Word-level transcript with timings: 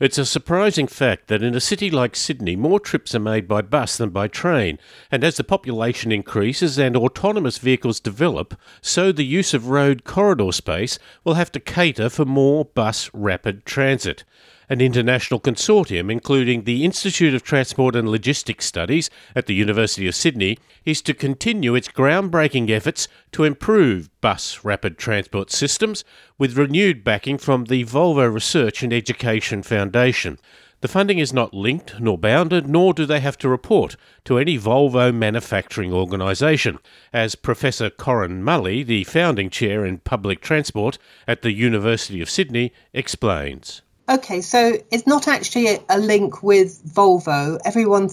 It's 0.00 0.18
a 0.18 0.26
surprising 0.26 0.88
fact 0.88 1.28
that 1.28 1.40
in 1.44 1.54
a 1.54 1.60
city 1.60 1.88
like 1.88 2.16
Sydney, 2.16 2.56
more 2.56 2.80
trips 2.80 3.14
are 3.14 3.20
made 3.20 3.46
by 3.46 3.62
bus 3.62 3.96
than 3.96 4.10
by 4.10 4.26
train, 4.26 4.80
and 5.08 5.22
as 5.22 5.36
the 5.36 5.44
population 5.44 6.10
increases 6.10 6.78
and 6.78 6.96
autonomous 6.96 7.58
vehicles 7.58 8.00
develop, 8.00 8.58
so 8.82 9.12
the 9.12 9.24
use 9.24 9.54
of 9.54 9.68
road 9.68 10.02
corridor 10.02 10.50
space 10.50 10.98
will 11.22 11.34
have 11.34 11.52
to 11.52 11.60
cater 11.60 12.08
for 12.08 12.24
more 12.24 12.64
bus 12.64 13.08
rapid 13.14 13.64
transit 13.64 14.24
an 14.68 14.80
international 14.80 15.40
consortium, 15.40 16.10
including 16.10 16.64
the 16.64 16.84
Institute 16.84 17.34
of 17.34 17.42
Transport 17.42 17.94
and 17.94 18.08
Logistics 18.08 18.66
Studies 18.66 19.10
at 19.34 19.46
the 19.46 19.54
University 19.54 20.06
of 20.06 20.14
Sydney, 20.14 20.58
is 20.84 21.02
to 21.02 21.14
continue 21.14 21.74
its 21.74 21.88
groundbreaking 21.88 22.70
efforts 22.70 23.08
to 23.32 23.44
improve 23.44 24.08
bus 24.20 24.64
rapid 24.64 24.98
transport 24.98 25.50
systems 25.50 26.04
with 26.38 26.56
renewed 26.56 27.04
backing 27.04 27.38
from 27.38 27.64
the 27.64 27.84
Volvo 27.84 28.32
Research 28.32 28.82
and 28.82 28.92
Education 28.92 29.62
Foundation. 29.62 30.38
The 30.84 30.88
funding 30.88 31.18
is 31.18 31.32
not 31.32 31.54
linked 31.54 31.98
nor 31.98 32.18
bounded, 32.18 32.68
nor 32.68 32.92
do 32.92 33.06
they 33.06 33.20
have 33.20 33.38
to 33.38 33.48
report 33.48 33.96
to 34.26 34.36
any 34.36 34.58
Volvo 34.58 35.14
manufacturing 35.14 35.94
organisation, 35.94 36.78
as 37.10 37.36
Professor 37.36 37.88
Corinne 37.88 38.42
Mulley, 38.42 38.82
the 38.82 39.04
founding 39.04 39.48
chair 39.48 39.86
in 39.86 39.96
public 39.96 40.42
transport 40.42 40.98
at 41.26 41.40
the 41.40 41.52
University 41.52 42.20
of 42.20 42.28
Sydney, 42.28 42.70
explains. 42.92 43.80
Okay, 44.06 44.42
so 44.42 44.76
it's 44.90 45.06
not 45.06 45.28
actually 45.28 45.78
a 45.88 45.98
link 45.98 46.42
with 46.42 46.78
Volvo. 46.84 47.58
Everyone 47.64 48.10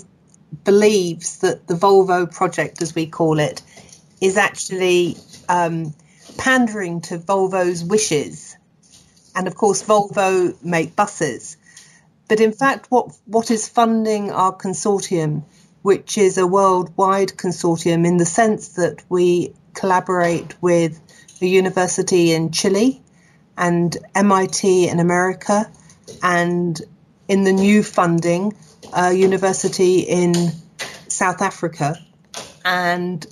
believes 0.64 1.40
that 1.40 1.68
the 1.68 1.74
Volvo 1.74 2.32
project, 2.32 2.82
as 2.82 2.96
we 2.96 3.08
call 3.08 3.40
it, 3.40 3.62
is 4.22 4.38
actually 4.38 5.18
um, 5.50 5.94
pandering 6.38 7.02
to 7.02 7.18
Volvo's 7.18 7.84
wishes. 7.84 8.56
And 9.36 9.48
of 9.48 9.56
course, 9.56 9.84
Volvo 9.84 10.56
make 10.64 10.96
buses. 10.96 11.58
But 12.30 12.40
in 12.40 12.54
fact, 12.54 12.86
what, 12.90 13.14
what 13.26 13.52
is 13.52 13.68
funding 13.68 14.32
our 14.32 14.56
consortium, 14.56 15.44
which 15.82 16.18
is 16.18 16.38
a 16.38 16.48
worldwide 16.48 17.32
consortium 17.32 18.08
in 18.08 18.16
the 18.16 18.26
sense 18.26 18.70
that 18.76 19.04
we 19.10 19.54
collaborate 19.74 20.56
with 20.62 21.02
a 21.42 21.46
university 21.46 22.32
in 22.32 22.52
Chile 22.52 23.02
and 23.58 23.98
MIT 24.16 24.88
in 24.88 25.02
America 25.02 25.70
and 26.22 26.80
in 27.28 27.44
the 27.44 27.54
new 27.54 27.84
funding, 27.84 28.56
a 28.94 29.14
university 29.14 30.00
in 30.00 30.34
South 31.08 31.42
Africa 31.42 31.96
and 32.66 33.26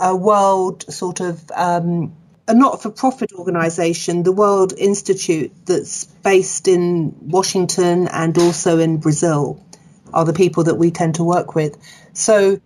a 0.00 0.16
world 0.16 0.82
sort 0.92 1.20
of 1.20 1.50
um, 1.54 2.12
a 2.48 2.54
not 2.54 2.82
for 2.82 2.90
profit 2.90 3.32
organization, 3.32 4.22
the 4.22 4.32
World 4.32 4.72
Institute, 4.76 5.52
that's 5.66 6.04
based 6.04 6.66
in 6.66 7.14
Washington 7.20 8.08
and 8.08 8.36
also 8.38 8.78
in 8.78 8.98
Brazil, 8.98 9.64
are 10.12 10.24
the 10.24 10.32
people 10.32 10.64
that 10.64 10.74
we 10.74 10.90
tend 10.90 11.14
to 11.16 11.24
work 11.24 11.54
with. 11.54 11.76
So 12.12 12.60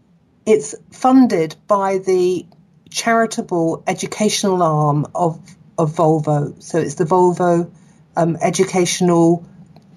it's 0.47 0.75
funded 0.91 1.57
by 1.67 1.99
the 1.99 2.47
charitable 2.91 3.83
educational 3.87 4.63
arm 4.63 5.07
of, 5.15 5.39
of 5.77 5.93
Volvo. 5.95 6.63
So 6.63 6.79
it's 6.79 6.95
the 6.95 7.05
Volvo 7.05 7.71
um, 8.17 8.37
educational 8.41 9.47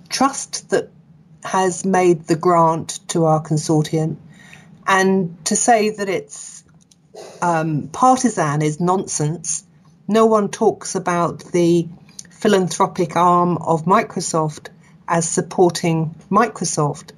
trust 0.10 0.70
that 0.70 0.90
has 1.44 1.86
made 1.86 2.26
the 2.26 2.36
grant 2.36 3.00
to 3.10 3.26
our 3.26 3.42
consortium. 3.42 4.18
And 4.86 5.44
to 5.46 5.56
say 5.56 5.90
that 5.90 6.10
it's 6.10 6.64
um, 7.42 7.90
partisan 7.92 8.62
is 8.62 8.80
nonsense. 8.80 9.64
No 10.08 10.26
one 10.26 10.50
talks 10.50 10.96
about 10.96 11.40
the 11.52 11.88
philanthropic 12.30 13.16
arm 13.16 13.58
of 13.58 13.86
Microsoft 13.86 14.70
as 15.08 15.28
supporting 15.28 16.16
Microsoft, 16.30 17.12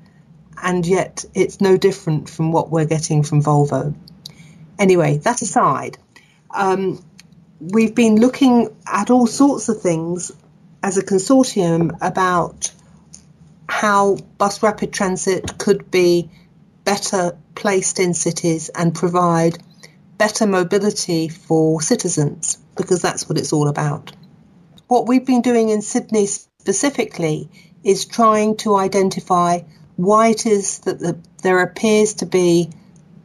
and 0.61 0.85
yet 0.85 1.25
it's 1.33 1.61
no 1.61 1.77
different 1.77 2.29
from 2.29 2.51
what 2.51 2.69
we're 2.69 2.85
getting 2.85 3.23
from 3.23 3.41
Volvo. 3.41 3.95
Anyway, 4.77 5.17
that 5.17 5.41
aside, 5.41 5.97
um, 6.51 7.03
we've 7.59 7.95
been 7.95 8.19
looking 8.19 8.75
at 8.87 9.09
all 9.09 9.27
sorts 9.27 9.69
of 9.69 9.81
things 9.81 10.31
as 10.81 10.97
a 10.97 11.03
consortium 11.03 11.97
about 12.01 12.71
how 13.67 14.15
bus 14.37 14.63
rapid 14.63 14.91
transit 14.91 15.57
could 15.57 15.91
be 15.91 16.29
better 16.83 17.37
placed 17.55 17.99
in 17.99 18.13
cities 18.13 18.69
and 18.69 18.95
provide 18.95 19.57
better 20.17 20.47
mobility 20.47 21.29
for 21.29 21.81
citizens, 21.81 22.57
because 22.75 23.01
that's 23.01 23.29
what 23.29 23.37
it's 23.37 23.53
all 23.53 23.67
about. 23.67 24.11
What 24.87 25.07
we've 25.07 25.25
been 25.25 25.41
doing 25.41 25.69
in 25.69 25.81
Sydney 25.81 26.25
specifically 26.25 27.49
is 27.83 28.05
trying 28.05 28.57
to 28.57 28.75
identify 28.75 29.61
why 29.95 30.29
it 30.29 30.45
is 30.45 30.79
that 30.79 30.99
the, 30.99 31.19
there 31.43 31.61
appears 31.61 32.15
to 32.15 32.25
be 32.25 32.69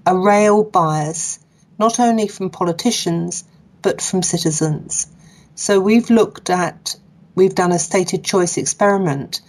a 0.06 0.16
rail 0.16 0.62
bias, 0.62 1.38
not 1.78 1.98
only 1.98 2.28
from 2.28 2.50
politicians, 2.50 3.44
but 3.80 4.02
from 4.02 4.22
citizens. 4.22 5.06
So 5.54 5.80
we've 5.80 6.10
looked 6.10 6.50
at 6.50 6.96
we've 7.34 7.54
done 7.54 7.72
a 7.72 7.78
stated 7.78 8.24
choice 8.24 8.56
experiment 8.56 9.40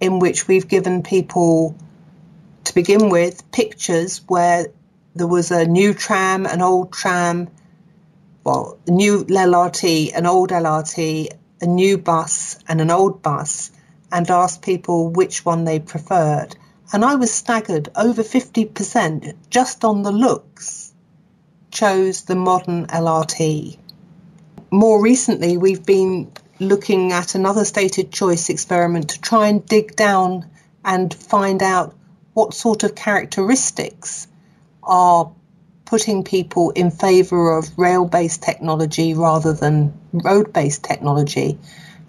in 0.00 0.18
which 0.18 0.46
we've 0.46 0.68
given 0.68 1.02
people, 1.02 1.76
to 2.64 2.74
begin 2.74 3.08
with, 3.08 3.50
pictures 3.50 4.20
where 4.28 4.66
there 5.14 5.26
was 5.26 5.50
a 5.50 5.64
new 5.64 5.94
tram, 5.94 6.46
an 6.46 6.60
old 6.60 6.92
tram, 6.92 7.48
well, 8.44 8.78
a 8.86 8.90
new 8.90 9.24
LRT, 9.24 10.16
an 10.16 10.26
old 10.26 10.50
LRT, 10.50 11.30
a 11.62 11.66
new 11.66 11.96
bus, 11.96 12.58
and 12.68 12.80
an 12.80 12.90
old 12.90 13.22
bus, 13.22 13.70
and 14.12 14.30
asked 14.30 14.62
people 14.62 15.08
which 15.08 15.44
one 15.44 15.64
they 15.64 15.80
preferred. 15.80 16.54
And 16.92 17.04
I 17.04 17.16
was 17.16 17.32
staggered, 17.32 17.88
over 17.96 18.22
50% 18.22 19.34
just 19.50 19.84
on 19.84 20.02
the 20.02 20.12
looks 20.12 20.92
chose 21.70 22.22
the 22.22 22.36
modern 22.36 22.86
LRT. 22.86 23.78
More 24.70 25.02
recently, 25.02 25.56
we've 25.56 25.84
been 25.84 26.30
looking 26.58 27.12
at 27.12 27.34
another 27.34 27.64
stated 27.64 28.10
choice 28.10 28.48
experiment 28.48 29.10
to 29.10 29.20
try 29.20 29.48
and 29.48 29.66
dig 29.66 29.94
down 29.96 30.48
and 30.84 31.12
find 31.12 31.62
out 31.62 31.94
what 32.34 32.54
sort 32.54 32.82
of 32.82 32.94
characteristics 32.94 34.26
are 34.82 35.32
putting 35.84 36.24
people 36.24 36.70
in 36.70 36.90
favour 36.90 37.56
of 37.56 37.78
rail 37.78 38.04
based 38.04 38.42
technology 38.42 39.14
rather 39.14 39.52
than 39.52 39.92
road 40.12 40.52
based 40.52 40.82
technology. 40.82 41.58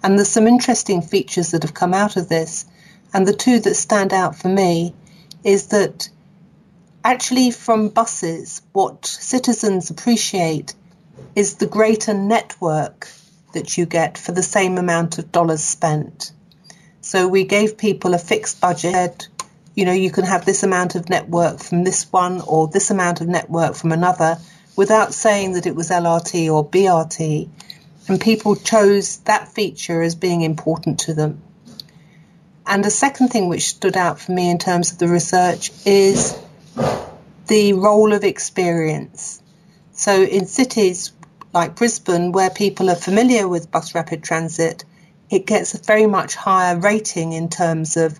And 0.02 0.18
there's 0.18 0.28
some 0.28 0.46
interesting 0.46 1.02
features 1.02 1.50
that 1.52 1.62
have 1.62 1.74
come 1.74 1.94
out 1.94 2.16
of 2.16 2.28
this. 2.28 2.64
And 3.12 3.26
the 3.26 3.32
two 3.32 3.60
that 3.60 3.74
stand 3.74 4.12
out 4.12 4.36
for 4.36 4.48
me 4.48 4.94
is 5.42 5.68
that 5.68 6.08
actually, 7.04 7.50
from 7.50 7.88
buses, 7.88 8.62
what 8.72 9.06
citizens 9.06 9.90
appreciate 9.90 10.74
is 11.34 11.54
the 11.54 11.66
greater 11.66 12.14
network 12.14 13.08
that 13.52 13.76
you 13.76 13.86
get 13.86 14.18
for 14.18 14.32
the 14.32 14.42
same 14.42 14.78
amount 14.78 15.18
of 15.18 15.32
dollars 15.32 15.62
spent. 15.62 16.32
So 17.00 17.28
we 17.28 17.44
gave 17.44 17.78
people 17.78 18.14
a 18.14 18.18
fixed 18.18 18.60
budget. 18.60 19.28
You 19.74 19.84
know, 19.84 19.92
you 19.92 20.10
can 20.10 20.24
have 20.24 20.44
this 20.44 20.62
amount 20.62 20.94
of 20.94 21.08
network 21.08 21.60
from 21.60 21.84
this 21.84 22.12
one 22.12 22.40
or 22.42 22.68
this 22.68 22.90
amount 22.90 23.20
of 23.20 23.28
network 23.28 23.74
from 23.74 23.92
another 23.92 24.38
without 24.76 25.14
saying 25.14 25.52
that 25.52 25.66
it 25.66 25.74
was 25.74 25.90
LRT 25.90 26.52
or 26.52 26.68
BRT. 26.68 27.48
And 28.08 28.20
people 28.20 28.56
chose 28.56 29.18
that 29.18 29.48
feature 29.48 30.02
as 30.02 30.14
being 30.14 30.42
important 30.42 31.00
to 31.00 31.14
them. 31.14 31.42
And 32.66 32.84
the 32.84 32.90
second 32.90 33.28
thing 33.28 33.48
which 33.48 33.68
stood 33.68 33.96
out 33.96 34.20
for 34.20 34.32
me 34.32 34.50
in 34.50 34.58
terms 34.58 34.92
of 34.92 34.98
the 34.98 35.08
research 35.08 35.70
is 35.86 36.38
the 37.46 37.72
role 37.72 38.12
of 38.12 38.24
experience. 38.24 39.42
So 39.92 40.22
in 40.22 40.46
cities, 40.46 41.12
like 41.52 41.76
Brisbane, 41.76 42.32
where 42.32 42.50
people 42.50 42.90
are 42.90 42.96
familiar 42.96 43.48
with 43.48 43.70
bus 43.70 43.94
rapid 43.94 44.22
transit, 44.22 44.84
it 45.30 45.46
gets 45.46 45.74
a 45.74 45.78
very 45.78 46.06
much 46.06 46.34
higher 46.34 46.78
rating 46.78 47.32
in 47.32 47.48
terms 47.48 47.96
of 47.96 48.18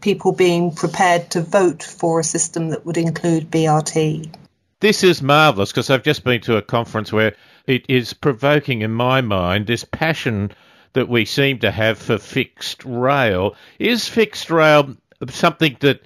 people 0.00 0.32
being 0.32 0.74
prepared 0.74 1.30
to 1.30 1.40
vote 1.40 1.82
for 1.82 2.20
a 2.20 2.24
system 2.24 2.68
that 2.68 2.84
would 2.84 2.96
include 2.96 3.50
BRT. 3.50 4.34
This 4.80 5.02
is 5.02 5.22
marvellous 5.22 5.70
because 5.70 5.88
I've 5.88 6.02
just 6.02 6.24
been 6.24 6.42
to 6.42 6.56
a 6.56 6.62
conference 6.62 7.12
where 7.12 7.34
it 7.66 7.86
is 7.88 8.12
provoking 8.12 8.82
in 8.82 8.90
my 8.90 9.22
mind 9.22 9.66
this 9.66 9.84
passion 9.84 10.52
that 10.92 11.08
we 11.08 11.24
seem 11.24 11.58
to 11.60 11.70
have 11.70 11.98
for 11.98 12.18
fixed 12.18 12.84
rail. 12.84 13.56
Is 13.78 14.08
fixed 14.08 14.50
rail 14.50 14.94
something 15.30 15.76
that 15.80 16.02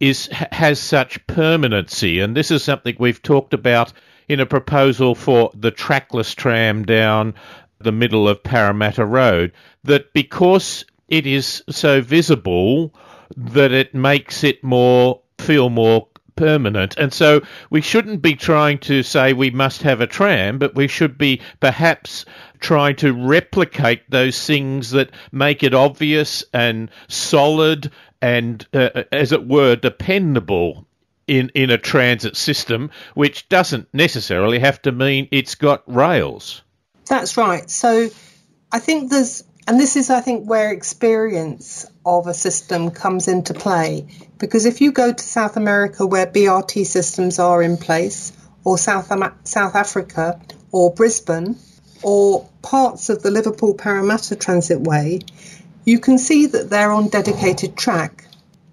is 0.00 0.28
has 0.28 0.80
such 0.80 1.24
permanency? 1.26 2.20
And 2.20 2.36
this 2.36 2.50
is 2.50 2.64
something 2.64 2.96
we've 2.98 3.22
talked 3.22 3.52
about 3.52 3.92
in 4.28 4.40
a 4.40 4.46
proposal 4.46 5.14
for 5.14 5.50
the 5.54 5.70
trackless 5.70 6.34
tram 6.34 6.84
down 6.84 7.34
the 7.78 7.92
middle 7.92 8.28
of 8.28 8.42
Parramatta 8.42 9.04
Road 9.04 9.52
that 9.84 10.12
because 10.12 10.84
it 11.08 11.26
is 11.26 11.62
so 11.68 12.00
visible 12.00 12.94
that 13.36 13.72
it 13.72 13.94
makes 13.94 14.44
it 14.44 14.62
more 14.64 15.20
feel 15.38 15.70
more 15.70 16.08
permanent. 16.36 16.96
And 16.96 17.12
so 17.12 17.42
we 17.70 17.80
shouldn't 17.80 18.22
be 18.22 18.34
trying 18.34 18.78
to 18.78 19.02
say 19.02 19.32
we 19.32 19.50
must 19.50 19.82
have 19.82 20.00
a 20.00 20.06
tram, 20.06 20.58
but 20.58 20.74
we 20.74 20.88
should 20.88 21.16
be 21.16 21.40
perhaps 21.60 22.24
trying 22.60 22.96
to 22.96 23.12
replicate 23.12 24.02
those 24.10 24.44
things 24.44 24.90
that 24.92 25.10
make 25.30 25.62
it 25.62 25.74
obvious 25.74 26.44
and 26.52 26.90
solid 27.08 27.90
and, 28.20 28.66
uh, 28.72 29.04
as 29.12 29.32
it 29.32 29.46
were, 29.46 29.76
dependable 29.76 30.86
in, 31.26 31.50
in 31.54 31.70
a 31.70 31.78
transit 31.78 32.36
system, 32.36 32.90
which 33.14 33.48
doesn't 33.48 33.88
necessarily 33.92 34.58
have 34.58 34.80
to 34.82 34.92
mean 34.92 35.28
it's 35.30 35.54
got 35.54 35.82
rails. 35.86 36.62
That's 37.06 37.36
right. 37.36 37.68
So 37.68 38.08
I 38.72 38.78
think 38.78 39.10
there's, 39.10 39.44
and 39.66 39.78
this 39.78 39.96
is, 39.96 40.10
I 40.10 40.20
think, 40.20 40.48
where 40.48 40.72
experience 40.72 41.86
of 42.04 42.26
a 42.26 42.34
system 42.34 42.90
comes 42.90 43.28
into 43.28 43.54
play. 43.54 44.06
Because 44.38 44.66
if 44.66 44.80
you 44.80 44.92
go 44.92 45.12
to 45.12 45.24
South 45.24 45.56
America 45.56 46.06
where 46.06 46.26
BRT 46.26 46.84
systems 46.86 47.38
are 47.38 47.62
in 47.62 47.76
place, 47.76 48.32
or 48.64 48.78
South, 48.78 49.12
South 49.44 49.74
Africa, 49.74 50.40
or 50.72 50.92
Brisbane, 50.92 51.56
or 52.02 52.48
parts 52.62 53.08
of 53.08 53.22
the 53.22 53.30
Liverpool 53.30 53.74
Parramatta 53.74 54.36
Transitway, 54.36 55.22
you 55.84 55.98
can 55.98 56.18
see 56.18 56.46
that 56.46 56.70
they're 56.70 56.90
on 56.90 57.08
dedicated 57.08 57.76
track. 57.76 58.23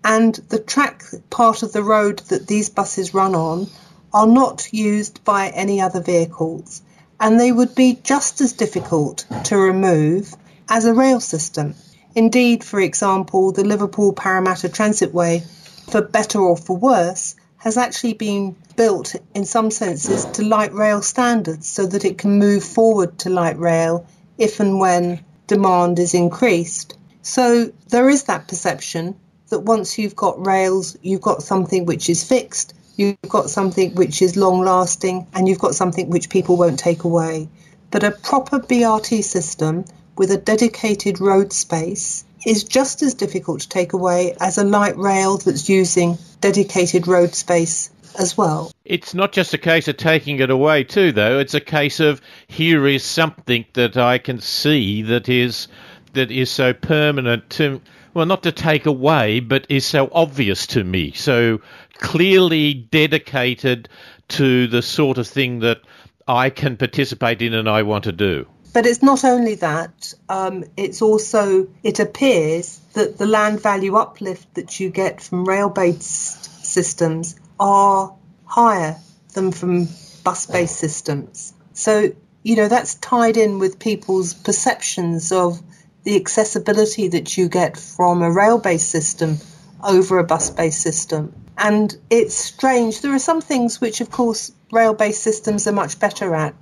And 0.04 0.34
the 0.50 0.60
track 0.60 1.04
part 1.30 1.62
of 1.62 1.74
the 1.74 1.84
road 1.84 2.20
that 2.30 2.48
these 2.48 2.70
buses 2.70 3.14
run 3.14 3.36
on 3.36 3.68
are 4.14 4.28
not 4.28 4.74
used 4.74 5.24
by 5.24 5.50
any 5.50 5.80
other 5.80 6.02
vehicles, 6.02 6.82
and 7.20 7.40
they 7.40 7.52
would 7.52 7.76
be 7.76 8.00
just 8.04 8.42
as 8.42 8.54
difficult 8.54 9.26
to 9.44 9.58
remove 9.58 10.36
as 10.68 10.86
a 10.86 10.94
rail 10.94 11.20
system. 11.20 11.76
Indeed, 12.16 12.64
for 12.64 12.80
example, 12.80 13.52
the 13.52 13.64
Liverpool 13.64 14.12
Parramatta 14.12 14.70
Transitway, 14.70 15.44
for 15.90 16.02
better 16.02 16.40
or 16.40 16.58
for 16.58 16.76
worse, 16.76 17.36
has 17.58 17.78
actually 17.78 18.14
been 18.14 18.56
built 18.76 19.16
in 19.36 19.46
some 19.46 19.70
senses 19.70 20.26
to 20.26 20.44
light 20.44 20.74
rail 20.74 21.04
standards 21.04 21.68
so 21.68 21.86
that 21.86 22.06
it 22.06 22.18
can 22.18 22.40
move 22.40 22.64
forward 22.64 23.20
to 23.20 23.30
light 23.30 23.60
rail 23.60 24.08
if 24.38 24.60
and 24.60 24.80
when 24.80 25.24
demand 25.46 26.00
is 26.00 26.16
increased. 26.16 26.98
So 27.22 27.72
there 27.90 28.10
is 28.10 28.24
that 28.24 28.48
perception 28.48 29.16
that 29.52 29.60
once 29.60 29.98
you've 29.98 30.16
got 30.16 30.46
rails, 30.46 30.98
you've 31.02 31.22
got 31.22 31.44
something 31.44 31.86
which 31.86 32.10
is 32.10 32.24
fixed, 32.24 32.74
you've 32.96 33.22
got 33.30 33.50
something 33.50 33.94
which 33.96 34.22
is 34.22 34.36
long 34.36 34.62
lasting, 34.62 35.28
and 35.34 35.48
you've 35.48 35.60
got 35.60 35.76
something 35.76 36.10
which 36.10 36.30
people 36.30 36.58
won't 36.58 36.80
take 36.80 37.04
away. 37.04 37.48
But 37.92 38.04
a 38.04 38.12
proper 38.12 38.60
BRT 38.60 39.24
system 39.24 39.86
with 40.18 40.32
a 40.32 40.38
dedicated 40.38 41.20
road 41.20 41.54
space 41.54 42.26
is 42.46 42.64
just 42.64 43.02
as 43.04 43.14
difficult 43.14 43.62
to 43.62 43.70
take 43.70 43.94
away 43.94 44.36
as 44.40 44.58
a 44.58 44.64
light 44.64 44.98
rail 44.98 45.38
that's 45.38 45.70
using 45.70 46.18
dedicated 46.40 47.08
road 47.08 47.36
space 47.36 47.92
as 48.20 48.38
well. 48.38 48.72
It's 48.86 49.14
not 49.14 49.32
just 49.32 49.54
a 49.54 49.58
case 49.58 49.88
of 49.88 49.98
taking 49.98 50.40
it 50.40 50.50
away, 50.50 50.84
too, 50.84 51.12
though. 51.12 51.40
It's 51.40 51.54
a 51.54 51.62
case 51.62 52.00
of 52.00 52.22
here 52.48 52.88
is 52.88 53.04
something 53.04 53.66
that 53.74 53.98
I 53.98 54.18
can 54.18 54.42
see 54.42 55.02
that 55.04 55.30
is 55.30 55.68
that 56.14 56.32
is 56.32 56.50
so 56.50 56.74
permanent 56.74 57.50
to 57.52 57.82
well, 58.14 58.26
not 58.26 58.44
to 58.44 58.52
take 58.52 58.86
away, 58.86 59.40
but 59.40 59.66
is 59.70 59.86
so 59.86 60.10
obvious 60.12 60.68
to 60.68 60.84
me, 60.84 61.12
so 61.12 61.62
clearly 61.96 62.74
dedicated 62.74 63.88
to 64.30 64.68
the 64.68 64.82
sort 64.82 65.18
of 65.18 65.28
thing 65.28 65.60
that 65.60 65.82
I 66.28 66.50
can 66.50 66.78
participate 66.78 67.42
in 67.42 67.54
and 67.54 67.70
I 67.70 67.84
want 67.84 68.06
to 68.06 68.12
do. 68.12 68.48
But 68.74 68.86
it's 68.86 69.04
not 69.04 69.26
only 69.26 69.56
that, 69.56 70.14
um, 70.30 70.64
it's 70.78 71.02
also, 71.02 71.68
it 71.84 72.00
appears 72.00 72.80
that 72.94 73.18
the 73.18 73.26
land 73.26 73.62
value 73.62 73.96
uplift 73.96 74.54
that 74.54 74.80
you 74.80 74.90
get 74.90 75.22
from 75.22 75.46
rail 75.46 75.70
based 75.70 76.66
systems 76.66 77.36
are 77.60 78.16
higher 78.46 78.96
than 79.34 79.52
from 79.52 79.88
bus 80.24 80.46
based 80.46 80.78
systems. 80.78 81.54
So, 81.74 82.14
you 82.44 82.56
know, 82.56 82.70
that's 82.70 82.96
tied 82.96 83.36
in 83.36 83.60
with 83.60 83.80
people's 83.80 84.34
perceptions 84.34 85.32
of 85.32 85.62
the 86.04 86.16
accessibility 86.16 87.08
that 87.10 87.38
you 87.38 87.50
get 87.50 87.78
from 87.78 88.22
a 88.22 88.32
rail 88.32 88.60
based 88.60 88.90
system 88.90 89.38
over 89.84 90.20
a 90.20 90.24
bus 90.24 90.50
based 90.50 90.82
system. 90.82 91.34
And 91.58 91.96
it's 92.10 92.36
strange. 92.36 93.02
There 93.02 93.14
are 93.14 93.20
some 93.20 93.42
things 93.42 93.80
which, 93.80 94.02
of 94.02 94.10
course, 94.10 94.52
rail 94.72 94.94
based 94.94 95.22
systems 95.22 95.68
are 95.68 95.74
much 95.74 96.00
better 96.00 96.34
at 96.34 96.56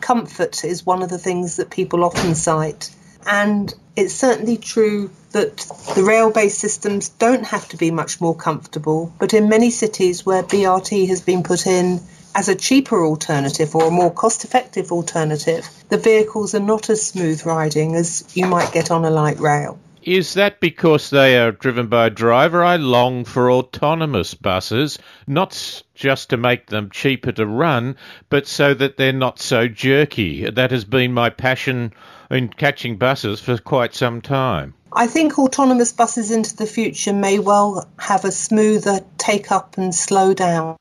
comfort 0.00 0.64
is 0.64 0.84
one 0.84 1.02
of 1.02 1.08
the 1.08 1.18
things 1.18 1.56
that 1.56 1.70
people 1.70 2.04
often 2.04 2.34
cite. 2.34 2.90
And 3.26 3.72
it's 3.96 4.14
certainly 4.14 4.56
true 4.56 5.10
that 5.32 5.56
the 5.94 6.04
rail 6.04 6.30
based 6.30 6.58
systems 6.58 7.08
don't 7.08 7.44
have 7.44 7.68
to 7.70 7.76
be 7.76 7.90
much 7.90 8.20
more 8.20 8.34
comfortable, 8.34 9.12
but 9.18 9.34
in 9.34 9.48
many 9.48 9.70
cities 9.70 10.24
where 10.24 10.42
BRT 10.42 11.08
has 11.08 11.20
been 11.20 11.42
put 11.42 11.66
in 11.66 12.00
as 12.36 12.50
a 12.50 12.54
cheaper 12.54 13.02
alternative 13.02 13.74
or 13.74 13.86
a 13.86 13.90
more 13.90 14.12
cost 14.12 14.44
effective 14.44 14.92
alternative, 14.92 15.66
the 15.88 15.96
vehicles 15.96 16.54
are 16.54 16.60
not 16.60 16.90
as 16.90 17.04
smooth 17.04 17.44
riding 17.46 17.96
as 17.96 18.24
you 18.36 18.46
might 18.46 18.70
get 18.72 18.90
on 18.90 19.06
a 19.06 19.10
light 19.10 19.40
rail. 19.40 19.78
Is 20.02 20.34
that 20.34 20.60
because 20.60 21.08
they 21.08 21.38
are 21.38 21.50
driven 21.50 21.86
by 21.86 22.06
a 22.06 22.10
driver? 22.10 22.62
I 22.62 22.76
long 22.76 23.24
for 23.24 23.50
autonomous 23.50 24.34
buses, 24.34 24.98
not 25.26 25.82
just 25.94 26.28
to 26.28 26.36
make 26.36 26.66
them 26.66 26.90
cheaper 26.90 27.32
to 27.32 27.46
run, 27.46 27.96
but 28.28 28.46
so 28.46 28.74
that 28.74 28.98
they're 28.98 29.14
not 29.14 29.40
so 29.40 29.66
jerky. 29.66 30.48
That 30.48 30.70
has 30.72 30.84
been 30.84 31.14
my 31.14 31.30
passion 31.30 31.94
in 32.30 32.48
catching 32.50 32.98
buses 32.98 33.40
for 33.40 33.56
quite 33.56 33.94
some 33.94 34.20
time. 34.20 34.74
I 34.98 35.08
think 35.08 35.38
autonomous 35.38 35.92
buses 35.92 36.30
into 36.30 36.56
the 36.56 36.64
future 36.64 37.12
may 37.12 37.38
well 37.38 37.86
have 37.98 38.24
a 38.24 38.32
smoother 38.32 39.00
take 39.18 39.52
up 39.52 39.76
and 39.76 39.94
slow 39.94 40.32
down. 40.32 40.78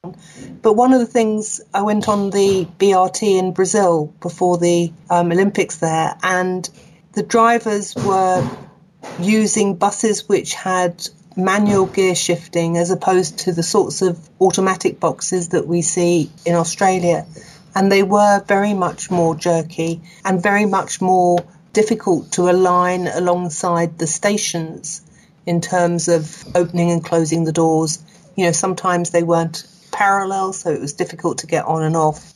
But 0.62 0.78
one 0.78 0.94
of 0.94 1.02
the 1.02 1.06
things 1.06 1.60
I 1.74 1.82
went 1.82 2.08
on 2.08 2.30
the 2.30 2.66
BRT 2.80 3.38
in 3.38 3.52
Brazil 3.52 4.14
before 4.22 4.58
the 4.58 4.94
um, 5.10 5.34
Olympics 5.34 5.80
there, 5.80 6.16
and 6.24 6.68
the 7.12 7.24
drivers 7.24 7.94
were 7.94 8.50
using 9.20 9.76
buses 9.76 10.30
which 10.30 10.54
had 10.54 11.06
manual 11.36 11.86
gear 11.86 12.16
shifting 12.16 12.78
as 12.78 12.92
opposed 12.92 13.40
to 13.40 13.52
the 13.52 13.64
sorts 13.64 14.02
of 14.02 14.30
automatic 14.40 14.98
boxes 14.98 15.50
that 15.50 15.68
we 15.68 15.82
see 15.82 16.32
in 16.46 16.56
Australia. 16.56 17.26
And 17.76 17.92
they 17.92 18.04
were 18.04 18.42
very 18.48 18.74
much 18.74 19.12
more 19.12 19.36
jerky 19.36 20.00
and 20.24 20.42
very 20.42 20.66
much 20.66 21.02
more 21.02 21.46
difficult 21.76 22.32
to 22.32 22.50
align 22.50 23.06
alongside 23.06 24.00
the 24.00 24.08
stations 24.08 25.02
in 25.46 25.60
terms 25.60 26.08
of 26.08 26.44
opening 26.56 26.90
and 26.90 27.04
closing 27.04 27.44
the 27.44 27.52
doors. 27.52 28.02
You 28.38 28.46
know, 28.46 28.54
sometimes 28.54 29.10
they 29.10 29.24
weren't 29.24 29.68
parallel, 29.92 30.54
so 30.54 30.72
it 30.72 30.80
was 30.80 30.94
difficult 30.94 31.40
to 31.40 31.48
get 31.48 31.66
on 31.66 31.84
and 31.84 31.98
off. 31.98 32.34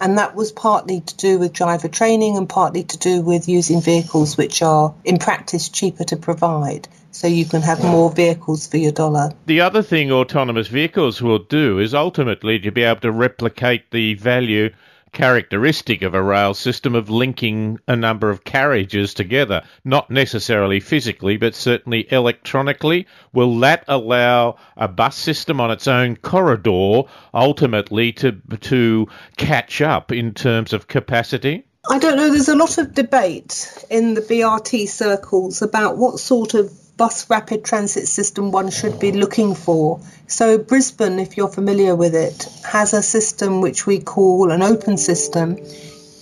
And 0.00 0.16
that 0.16 0.34
was 0.34 0.52
partly 0.52 1.02
to 1.02 1.16
do 1.16 1.38
with 1.38 1.52
driver 1.52 1.88
training 1.88 2.38
and 2.38 2.48
partly 2.48 2.84
to 2.84 2.96
do 2.96 3.20
with 3.20 3.46
using 3.48 3.82
vehicles 3.82 4.38
which 4.38 4.62
are, 4.62 4.94
in 5.04 5.18
practice, 5.18 5.68
cheaper 5.68 6.04
to 6.04 6.16
provide. 6.16 6.88
So 7.10 7.26
you 7.26 7.44
can 7.44 7.62
have 7.62 7.82
more 7.82 8.10
vehicles 8.10 8.66
for 8.66 8.78
your 8.78 8.92
dollar. 8.92 9.32
The 9.46 9.60
other 9.60 9.82
thing 9.82 10.10
autonomous 10.10 10.68
vehicles 10.68 11.20
will 11.20 11.40
do 11.40 11.78
is 11.78 11.92
ultimately 11.92 12.58
to 12.60 12.70
be 12.70 12.84
able 12.84 13.00
to 13.00 13.12
replicate 13.12 13.90
the 13.90 14.14
value 14.14 14.70
characteristic 15.12 16.02
of 16.02 16.14
a 16.14 16.22
rail 16.22 16.54
system 16.54 16.94
of 16.94 17.10
linking 17.10 17.78
a 17.88 17.96
number 17.96 18.30
of 18.30 18.44
carriages 18.44 19.14
together, 19.14 19.62
not 19.84 20.10
necessarily 20.10 20.80
physically, 20.80 21.36
but 21.36 21.54
certainly 21.54 22.10
electronically. 22.12 23.06
Will 23.32 23.58
that 23.60 23.84
allow 23.88 24.56
a 24.76 24.88
bus 24.88 25.16
system 25.16 25.60
on 25.60 25.70
its 25.70 25.88
own 25.88 26.16
corridor 26.16 27.02
ultimately 27.34 28.12
to, 28.12 28.32
to 28.60 29.06
catch 29.36 29.80
up 29.80 30.12
in 30.12 30.34
terms 30.34 30.72
of 30.72 30.88
capacity? 30.88 31.64
I 31.90 31.98
don't 31.98 32.16
know. 32.16 32.30
There's 32.30 32.48
a 32.48 32.56
lot 32.56 32.78
of 32.78 32.94
debate 32.94 33.86
in 33.88 34.14
the 34.14 34.20
BRT 34.20 34.88
circles 34.88 35.62
about 35.62 35.96
what 35.96 36.18
sort 36.18 36.54
of 36.54 36.70
bus 36.98 37.30
rapid 37.30 37.64
transit 37.64 38.08
system 38.08 38.50
one 38.50 38.70
should 38.70 38.98
be 38.98 39.12
looking 39.12 39.54
for. 39.54 40.00
So, 40.26 40.58
Brisbane, 40.58 41.20
if 41.20 41.36
you're 41.36 41.48
familiar 41.48 41.94
with 41.94 42.14
it, 42.14 42.46
has 42.64 42.92
a 42.92 43.02
system 43.02 43.62
which 43.62 43.86
we 43.86 44.00
call 44.00 44.50
an 44.50 44.62
open 44.62 44.98
system. 44.98 45.56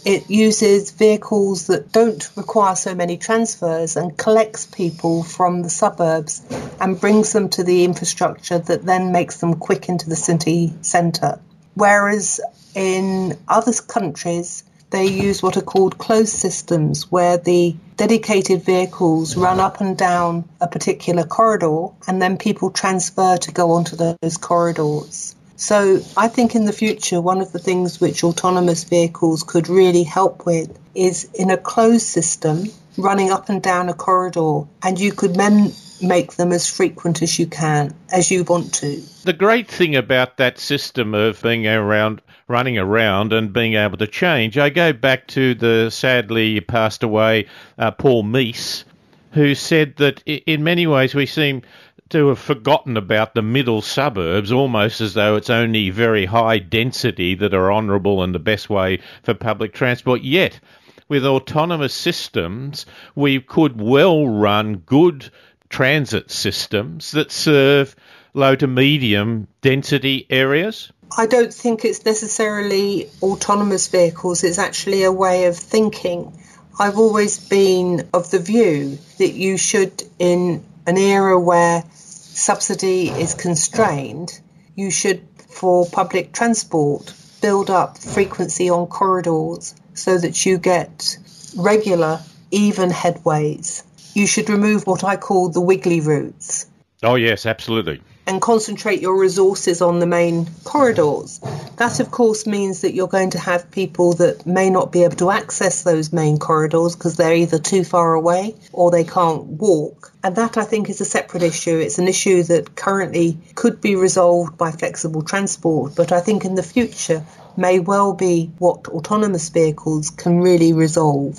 It 0.05 0.31
uses 0.31 0.93
vehicles 0.93 1.67
that 1.67 1.91
don't 1.91 2.31
require 2.37 2.77
so 2.77 2.95
many 2.95 3.17
transfers 3.17 3.97
and 3.97 4.17
collects 4.17 4.67
people 4.67 5.25
from 5.25 5.63
the 5.63 5.71
suburbs 5.71 6.43
and 6.79 7.01
brings 7.01 7.33
them 7.33 7.49
to 7.49 7.65
the 7.65 7.83
infrastructure 7.83 8.59
that 8.59 8.85
then 8.85 9.11
makes 9.11 9.39
them 9.39 9.55
quick 9.55 9.89
into 9.89 10.09
the 10.09 10.15
city 10.15 10.73
centre. 10.83 11.41
Whereas 11.75 12.41
in 12.77 13.37
other 13.49 13.73
countries, 13.73 14.63
they 14.91 15.07
use 15.07 15.43
what 15.43 15.57
are 15.57 15.63
called 15.63 15.99
closed 15.99 16.35
systems, 16.35 17.11
where 17.11 17.37
the 17.37 17.75
dedicated 17.97 18.63
vehicles 18.63 19.37
run 19.37 19.59
up 19.61 19.81
and 19.81 19.97
down 19.97 20.49
a 20.61 20.69
particular 20.69 21.25
corridor, 21.25 21.89
and 22.07 22.21
then 22.21 22.37
people 22.37 22.71
transfer 22.71 23.37
to 23.37 23.53
go 23.53 23.73
onto 23.73 23.97
those 23.97 24.37
corridors. 24.37 25.35
So, 25.57 26.03
I 26.17 26.29
think 26.29 26.55
in 26.55 26.67
the 26.67 26.73
future, 26.73 27.21
one 27.21 27.41
of 27.41 27.53
the 27.53 27.59
things 27.59 28.01
which 28.01 28.23
autonomous 28.23 28.85
vehicles 28.85 29.43
could 29.43 29.69
really 29.69 30.03
help 30.03 30.45
with 30.45 30.79
is 30.95 31.29
in 31.35 31.51
a 31.51 31.57
closed 31.57 32.07
system 32.07 32.67
running 32.99 33.31
up 33.31 33.49
and 33.49 33.63
down 33.63 33.89
a 33.89 33.95
corridor, 33.95 34.63
and 34.83 35.01
you 35.01 35.13
could 35.13 35.35
then 35.35 35.73
make 36.03 36.35
them 36.35 36.53
as 36.53 36.69
frequent 36.69 37.23
as 37.23 37.39
you 37.39 37.47
can, 37.47 37.95
as 38.13 38.31
you 38.31 38.45
want 38.45 38.75
to. 38.75 39.01
The 39.25 39.33
great 39.33 39.69
thing 39.69 39.97
about 39.97 40.37
that 40.37 40.59
system 40.59 41.15
of 41.15 41.43
being 41.43 41.67
around, 41.67 42.23
running 42.49 42.79
around 42.79 43.33
and 43.33 43.53
being 43.53 43.75
able 43.75 43.97
to 43.99 44.07
change, 44.07 44.59
I 44.59 44.71
go 44.71 44.93
back 44.93 45.27
to 45.29 45.55
the 45.55 45.91
sadly 45.91 46.61
passed 46.61 47.03
away 47.03 47.47
uh, 47.79 47.91
Paul 47.91 48.23
Mees, 48.23 48.85
who 49.33 49.55
said 49.55 49.97
that 49.97 50.23
in 50.27 50.65
many 50.65 50.87
ways 50.87 51.15
we 51.15 51.27
seem 51.27 51.63
to 52.09 52.29
have 52.29 52.39
forgotten 52.39 52.97
about 52.97 53.35
the 53.35 53.43
middle 53.43 53.83
suburbs 53.83 54.53
almost 54.53 55.01
as 55.01 55.15
though 55.15 55.35
it's 55.35 55.51
only 55.51 55.91
very 55.91 56.25
high 56.25 56.59
density 56.59 57.35
that 57.35 57.53
are 57.53 57.73
honourable 57.73 58.23
and 58.23 58.35
the 58.35 58.39
best 58.39 58.71
way 58.71 59.01
for 59.25 59.35
public 59.35 59.75
transport. 59.75 60.23
Yet, 60.23 60.61
with 61.09 61.27
autonomous 61.27 61.95
systems, 61.95 62.87
we 63.15 63.41
could 63.41 63.81
well 63.81 64.29
run 64.29 64.77
good 64.77 65.31
transit 65.69 66.31
systems 66.31 67.11
that 67.13 67.31
serve 67.31 67.97
low 68.35 68.55
to 68.57 68.67
medium 68.67 69.49
density 69.61 70.27
areas? 70.31 70.93
I 71.17 71.27
don't 71.27 71.53
think 71.53 71.85
it's 71.85 72.05
necessarily 72.05 73.09
autonomous 73.23 73.89
vehicles, 73.89 74.45
it's 74.45 74.59
actually 74.59 75.05
a 75.05 75.13
way 75.13 75.47
of 75.47 75.57
thinking. 75.57 76.37
I've 76.79 76.99
always 76.99 77.39
been 77.49 78.09
of 78.13 78.31
the 78.31 78.39
view 78.39 78.99
that 79.19 79.33
you 79.33 79.57
should, 79.57 80.03
in 80.19 80.65
an 80.87 80.99
era 80.99 81.41
where 81.41 81.85
subsidy 81.93 83.09
is 83.09 83.35
constrained, 83.35 84.39
you 84.75 84.91
should, 84.91 85.27
for 85.49 85.87
public 85.87 86.33
transport, 86.33 87.15
build 87.41 87.71
up 87.71 87.97
frequency 87.97 88.69
on 88.69 88.87
corridors 88.87 89.75
so 89.95 90.19
that 90.19 90.45
you 90.45 90.59
get 90.59 91.17
regular, 91.57 92.21
even 92.51 92.91
headways 92.91 93.83
you 94.17 94.27
should 94.27 94.49
remove 94.49 94.87
what 94.87 95.05
I 95.05 95.17
call 95.17 95.51
the 95.51 95.61
wiggly 95.61 96.01
routes. 96.01 96.67
Oh, 97.03 97.17
yes, 97.17 97.45
absolutely. 97.45 98.01
And 98.27 98.41
concentrate 98.41 99.03
your 99.03 99.21
resources 99.21 99.83
on 99.83 100.01
the 100.01 100.07
main 100.07 100.49
corridors. 100.65 101.39
That, 101.77 102.01
of 102.01 102.11
course, 102.11 102.47
means 102.47 102.81
that 102.81 102.95
you're 102.95 103.09
going 103.09 103.31
to 103.31 103.39
have 103.39 103.71
people 103.71 104.15
that 104.15 104.47
may 104.47 104.71
not 104.71 104.91
be 104.91 105.05
able 105.05 105.17
to 105.17 105.31
access 105.31 105.83
those 105.83 106.15
main 106.15 106.39
corridors 106.39 106.97
because 106.97 107.17
they're 107.17 107.37
either 107.37 107.59
too 107.59 107.85
far 107.85 108.15
away 108.15 108.55
or 108.73 108.91
they 108.91 109.05
can't 109.05 109.45
walk. 109.45 110.13
And 110.25 110.35
that, 110.37 110.57
I 110.57 110.65
think, 110.65 110.89
is 110.89 111.03
a 111.03 111.05
separate 111.05 111.43
issue. 111.43 111.77
It's 111.77 111.99
an 111.99 112.09
issue 112.09 112.43
that 112.45 112.75
currently 112.75 113.37
could 113.55 113.83
be 113.83 113.97
resolved 113.97 114.57
by 114.57 114.73
flexible 114.73 115.23
transport, 115.23 115.95
but 115.95 116.11
I 116.11 116.21
think 116.21 116.47
in 116.47 116.55
the 116.55 116.63
future 116.63 117.23
may 117.55 117.81
well 117.81 118.15
be 118.15 118.51
what 118.59 118.89
autonomous 118.89 119.51
vehicles 119.51 120.09
can 120.09 120.41
really 120.41 120.73
resolve 120.73 121.39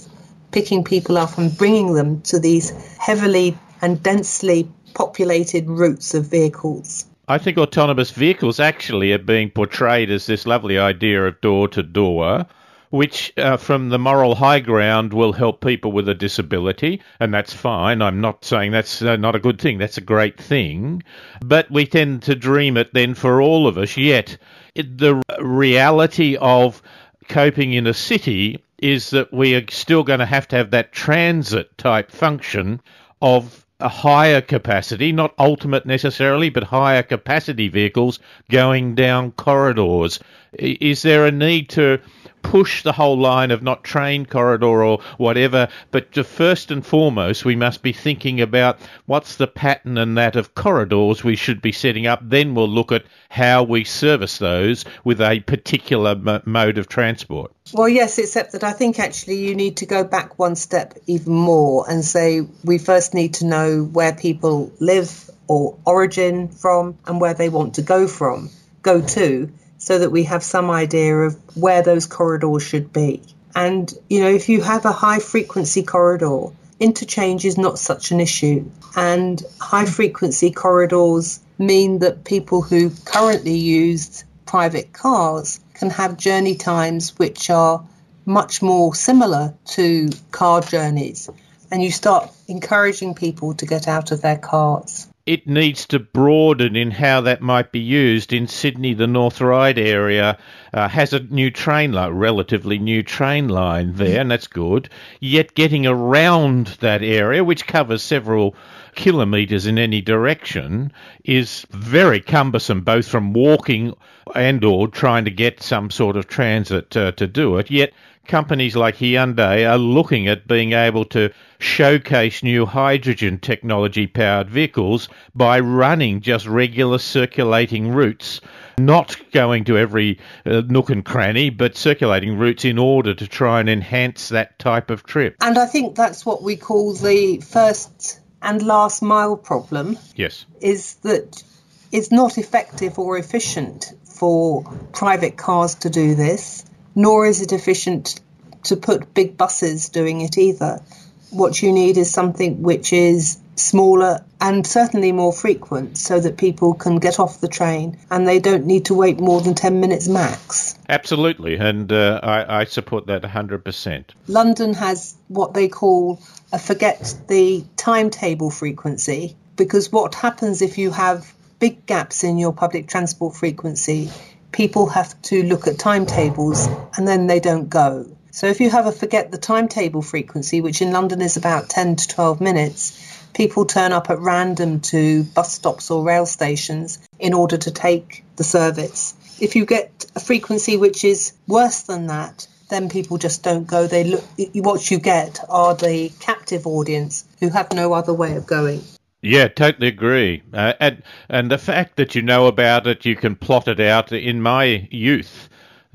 picking 0.51 0.84
people 0.84 1.18
up 1.18 1.38
and 1.38 1.56
bringing 1.58 1.94
them 1.94 2.22
to 2.22 2.39
these 2.39 2.72
heavily 2.98 3.58
and 3.82 4.01
densely 4.01 4.70
populated 4.94 5.68
routes 5.68 6.13
of 6.13 6.25
vehicles. 6.25 7.06
I 7.27 7.38
think 7.38 7.58
autonomous 7.58 8.12
vehicles 8.12 8.60
actually 8.60 9.12
are 9.12 9.18
being 9.20 9.50
portrayed 9.50 10.10
as 10.10 10.25
this 10.25 10.48
lovely 10.48 10.80
idea 10.80 11.27
of 11.27 11.42
door 11.42 11.68
to 11.70 11.84
door, 11.84 12.46
which 12.89 13.34
uh, 13.38 13.58
from 13.58 13.89
the 13.89 14.00
moral 14.00 14.36
high 14.36 14.62
ground 14.62 15.12
will 15.12 15.34
help 15.34 15.60
people 15.60 15.92
with 15.92 16.08
a 16.08 16.13
disability, 16.13 17.01
and 17.20 17.34
that's 17.34 17.54
fine. 17.54 18.01
I'm 18.01 18.22
not 18.22 18.46
saying 18.46 18.72
that's 18.72 19.01
uh, 19.01 19.18
not 19.18 19.36
a 19.36 19.39
good 19.39 19.60
thing, 19.60 19.77
that's 19.77 19.98
a 19.98 20.01
great 20.01 20.39
thing. 20.39 21.04
But 21.44 21.70
we 21.70 21.86
tend 21.86 22.24
to 22.24 22.36
dream 22.36 22.77
it 22.77 22.94
then 22.94 23.13
for 23.13 23.42
all 23.42 23.68
of 23.68 23.77
us, 23.77 23.98
yet 23.98 24.38
it, 24.74 24.98
the 24.98 25.22
reality 25.42 26.38
of 26.38 26.82
coping 27.27 27.74
in 27.74 27.88
a 27.88 27.94
city 27.94 28.63
is 28.79 29.10
that 29.10 29.34
we 29.34 29.55
are 29.55 29.65
still 29.69 30.03
going 30.03 30.19
to 30.19 30.25
have 30.25 30.48
to 30.50 30.55
have 30.55 30.72
that 30.72 30.91
transit 30.91 31.77
type 31.77 32.12
function 32.12 32.81
of 33.22 33.65
a 33.79 33.89
higher 33.89 34.41
capacity, 34.41 35.12
not 35.12 35.34
ultimate 35.38 35.86
necessarily, 35.86 36.50
but 36.50 36.63
higher 36.63 37.03
capacity 37.03 37.67
vehicles 37.67 38.19
going 38.50 38.96
down 38.96 39.31
corridors. 39.34 40.19
Is 40.53 41.03
there 41.03 41.25
a 41.25 41.31
need 41.31 41.69
to 41.69 42.00
push 42.48 42.82
the 42.82 42.94
whole 42.94 43.18
line 43.18 43.51
of 43.51 43.62
not 43.62 43.84
train 43.84 44.25
corridor 44.25 44.82
or 44.82 45.00
whatever, 45.18 45.68
but 45.92 46.16
first 46.25 46.72
and 46.72 46.86
foremost, 46.86 47.44
we 47.44 47.58
must 47.58 47.82
be 47.82 47.92
thinking 47.92 48.39
about 48.39 48.80
what's 49.06 49.36
the 49.36 49.48
pattern 49.48 49.98
and 49.98 50.18
that 50.18 50.38
of 50.38 50.56
corridors 50.56 51.25
we 51.25 51.36
should 51.36 51.62
be 51.62 51.74
setting 51.74 52.08
up. 52.08 52.22
Then 52.24 52.56
we'll 52.56 52.70
look 52.70 52.94
at 52.94 53.04
how 53.30 53.63
we 53.63 53.84
service 53.84 54.38
those 54.38 54.86
with 55.04 55.20
a 55.20 55.42
particular 55.42 56.12
m- 56.12 56.42
mode 56.46 56.77
of 56.77 56.88
transport. 56.88 57.51
Well, 57.74 57.89
yes, 57.89 58.18
except 58.18 58.54
that 58.54 58.63
I 58.63 58.72
think 58.72 58.98
actually 58.98 59.46
you 59.46 59.54
need 59.54 59.77
to 59.77 59.86
go 59.86 60.06
back 60.06 60.39
one 60.39 60.56
step 60.56 60.98
even 61.06 61.34
more 61.34 61.86
and 61.89 62.04
say 62.04 62.48
we 62.63 62.77
first 62.77 63.13
need 63.13 63.34
to 63.36 63.46
know 63.46 63.84
where 63.84 64.13
people 64.13 64.72
live 64.80 65.30
or 65.50 65.77
origin 65.86 66.48
from 66.48 66.98
and 67.06 67.20
where 67.20 67.34
they 67.34 67.50
want 67.50 67.75
to 67.75 67.82
go 67.82 68.08
from, 68.08 68.50
go 68.84 69.01
to 69.01 69.51
so 69.77 70.00
that 70.00 70.12
we 70.12 70.24
have 70.24 70.43
some 70.43 70.69
idea 70.69 71.15
of 71.15 71.36
where 71.55 71.81
those 71.81 72.05
corridors 72.05 72.63
should 72.63 72.91
be. 72.91 73.22
And, 73.55 73.91
you 74.10 74.22
know, 74.22 74.29
if 74.29 74.50
you 74.50 74.62
have 74.62 74.86
a 74.86 74.91
high 74.91 75.19
frequency 75.19 75.84
corridor, 75.84 76.48
interchange 76.79 77.46
is 77.46 77.57
not 77.57 77.79
such 77.79 78.12
an 78.12 78.19
issue. 78.19 78.69
And 78.96 79.41
high 79.60 79.86
frequency 79.86 80.51
corridors 80.51 81.39
mean 81.57 82.00
that 82.00 82.24
people 82.24 82.62
who 82.62 82.91
currently 83.05 83.57
use 83.57 84.24
private 84.46 84.93
cars 84.93 85.60
can 85.74 85.89
have 85.89 86.17
journey 86.17 86.55
times 86.55 87.17
which 87.17 87.50
are 87.50 87.84
much 88.25 88.62
more 88.62 88.93
similar 88.93 89.55
to 89.65 90.10
car 90.31 90.62
journeys. 90.62 91.29
And 91.72 91.81
you 91.84 91.91
start 91.91 92.31
encouraging 92.48 93.15
people 93.15 93.55
to 93.55 93.65
get 93.65 93.88
out 93.88 94.12
of 94.12 94.22
their 94.22 94.38
cars 94.38 95.07
it 95.27 95.46
needs 95.46 95.86
to 95.86 96.00
broaden 96.00 96.77
in 96.77 96.89
how 96.89 97.19
that 97.19 97.41
might 97.41 97.74
be 97.74 97.81
used. 97.81 98.31
In 98.31 98.48
Sydney, 98.48 98.93
the 98.93 99.07
North 99.07 99.41
Ryde 99.41 99.77
area 99.77 100.38
uh, 100.74 100.88
has 100.88 101.12
a 101.12 101.19
new 101.19 101.51
train 101.51 101.91
line, 101.91 102.13
relatively 102.13 102.79
new 102.79 103.03
train 103.03 103.50
line 103.50 103.93
there, 103.96 104.22
and 104.22 104.31
that's 104.31 104.48
good. 104.48 104.89
Yet 105.19 105.53
getting 105.53 105.86
around 105.86 106.67
that 106.79 107.03
area, 107.03 107.43
which 107.43 107.67
covers 107.67 108.01
several 108.01 108.55
kilometres 108.98 109.66
in 109.66 109.77
any 109.77 110.01
direction, 110.01 110.92
is 111.24 111.66
very 111.70 112.20
cumbersome, 112.20 112.82
both 112.82 113.08
from 113.08 113.32
walking 113.32 113.94
and 114.36 114.66
or 114.66 114.89
trying 114.89 115.24
to 115.24 115.32
get 115.32 115.63
some 115.63 115.89
sort 115.89 116.18
of 116.18 116.27
transit 116.27 116.98
uh, 116.98 117.13
to 117.13 117.27
do 117.27 117.58
it. 117.58 117.72
Yet 117.72 117.94
companies 118.27 118.75
like 118.75 118.98
Hyundai 118.98 119.70
are 119.70 119.77
looking 119.77 120.27
at 120.27 120.48
being 120.48 120.74
able 120.74 121.06
to 121.06 121.32
showcase 121.60 122.44
new 122.44 122.66
hydrogen 122.66 123.39
technology 123.39 124.06
powered 124.06 124.50
vehicles 124.50 125.08
by 125.34 125.60
running 125.60 126.20
just 126.20 126.46
regular 126.46 126.98
circulating 126.98 127.92
routes, 127.92 128.42
not 128.77 129.16
going 129.32 129.63
to 129.63 129.77
every 129.77 130.20
uh, 130.46 130.62
nook 130.68 130.89
and 130.89 131.06
cranny, 131.06 131.50
but 131.50 131.77
circulating 131.77 132.38
routes 132.38 132.66
in 132.66 132.77
order 132.77 133.13
to 133.13 133.27
try 133.27 133.60
and 133.60 133.70
enhance 133.70 134.30
that 134.30 134.60
type 134.60 134.89
of 134.89 135.04
trip. 135.04 135.36
And 135.42 135.58
I 135.58 135.66
think 135.66 135.96
that's 135.96 136.25
what 136.25 136.44
we 136.44 136.58
call 136.58 136.94
the 136.94 137.39
first 137.39 138.20
and 138.48 138.63
last 138.63 139.04
mile 139.04 139.38
problem. 139.38 139.98
Yes. 140.16 140.46
Is 140.60 140.96
that 141.04 141.44
it's 141.92 142.12
not 142.12 142.39
effective 142.39 142.98
or 142.98 143.18
efficient 143.18 143.94
for 144.06 144.63
private 144.92 145.38
cars 145.38 145.75
to 145.75 145.89
do 145.92 146.16
this 146.16 146.66
nor 146.98 147.27
is 147.27 147.42
it 147.42 147.51
efficient 147.54 148.20
to 148.63 148.75
put 148.75 149.13
big 149.13 149.38
buses 149.38 149.89
doing 149.89 150.22
it 150.22 150.36
either. 150.36 150.82
What 151.30 151.62
you 151.62 151.72
need 151.72 151.96
is 151.96 152.12
something 152.12 152.63
which 152.63 152.92
is 152.92 153.38
smaller 153.60 154.24
and 154.40 154.66
certainly 154.66 155.12
more 155.12 155.34
frequent 155.34 155.98
so 155.98 156.20
that 156.20 156.38
people 156.38 156.74
can 156.74 156.98
get 156.98 157.20
off 157.20 157.42
the 157.42 157.48
train 157.48 157.98
and 158.12 158.28
they 158.28 158.40
don't 158.40 158.66
need 158.66 158.86
to 158.86 158.94
wait 158.94 159.20
more 159.20 159.42
than 159.42 159.56
10 159.56 159.80
minutes 159.80 160.08
max. 160.08 160.78
Absolutely, 160.90 161.56
and 161.56 161.92
uh, 161.92 162.20
I, 162.24 162.62
I 162.62 162.64
support 162.66 163.08
that 163.08 163.24
100%. 163.24 164.06
London 164.28 164.74
has 164.74 165.16
what 165.28 165.54
they 165.54 165.68
call 165.68 166.20
a 166.52 166.60
forget 166.60 167.16
the 167.28 167.64
timetable 167.76 168.50
frequency 168.50 169.36
because 169.56 169.92
what 169.92 170.14
happens 170.16 170.62
if 170.62 170.78
you 170.78 170.92
have 170.92 171.34
big 171.60 171.86
gaps 171.86 172.24
in 172.24 172.38
your 172.38 172.54
public 172.54 172.88
transport 172.88 173.36
frequency 173.36 174.10
people 174.52 174.88
have 174.88 175.20
to 175.22 175.44
look 175.44 175.68
at 175.68 175.78
timetables 175.78 176.68
and 176.96 177.08
then 177.08 177.28
they 177.28 177.40
don't 177.40 177.70
go. 177.70 178.06
So 178.32 178.48
if 178.48 178.60
you 178.60 178.70
have 178.70 178.86
a 178.86 178.92
forget 178.92 179.32
the 179.32 179.38
timetable 179.38 180.02
frequency, 180.02 180.62
which 180.62 180.82
in 180.82 180.92
London 180.92 181.22
is 181.22 181.38
about 181.38 181.70
10 181.70 181.96
to 181.98 182.08
12 182.08 182.42
minutes, 182.42 183.16
people 183.38 183.65
turn 183.65 183.94
up 183.94 184.10
at 184.10 184.20
random 184.20 184.79
to 184.79 185.24
bus 185.24 185.53
stops 185.53 185.91
or 185.91 186.03
rail 186.03 186.25
stations 186.25 186.98
in 187.20 187.36
order 187.36 187.56
to 187.56 187.72
take 187.72 188.25
the 188.36 188.44
service. 188.44 189.13
If 189.39 189.56
you 189.56 189.67
get 189.67 190.08
a 190.15 190.20
frequency 190.20 190.75
which 190.75 191.06
is 191.06 191.34
worse 191.48 191.84
than 191.84 192.08
that, 192.08 192.48
then 192.70 192.89
people 192.89 193.20
just 193.20 193.44
don't 193.44 193.67
go. 193.67 193.86
They 193.86 194.03
look. 194.03 194.24
What 194.56 194.89
you 194.89 194.98
get 194.98 195.39
are 195.48 195.75
the 195.75 196.12
captive 196.20 196.65
audience 196.65 197.24
who 197.39 197.50
have 197.50 197.72
no 197.72 197.94
other 197.94 198.13
way 198.13 198.36
of 198.36 198.48
going. 198.48 198.82
Yeah, 199.22 199.48
totally 199.48 199.88
agree. 199.88 200.41
Uh, 200.51 200.74
and 200.79 201.03
and 201.29 201.51
the 201.51 201.58
fact 201.58 201.98
that 201.98 202.15
you 202.15 202.24
know 202.24 202.48
about 202.48 202.88
it, 202.88 203.06
you 203.06 203.15
can 203.15 203.36
plot 203.36 203.67
it 203.67 203.79
out. 203.79 204.12
In 204.12 204.41
my 204.41 204.88
youth, 204.91 205.48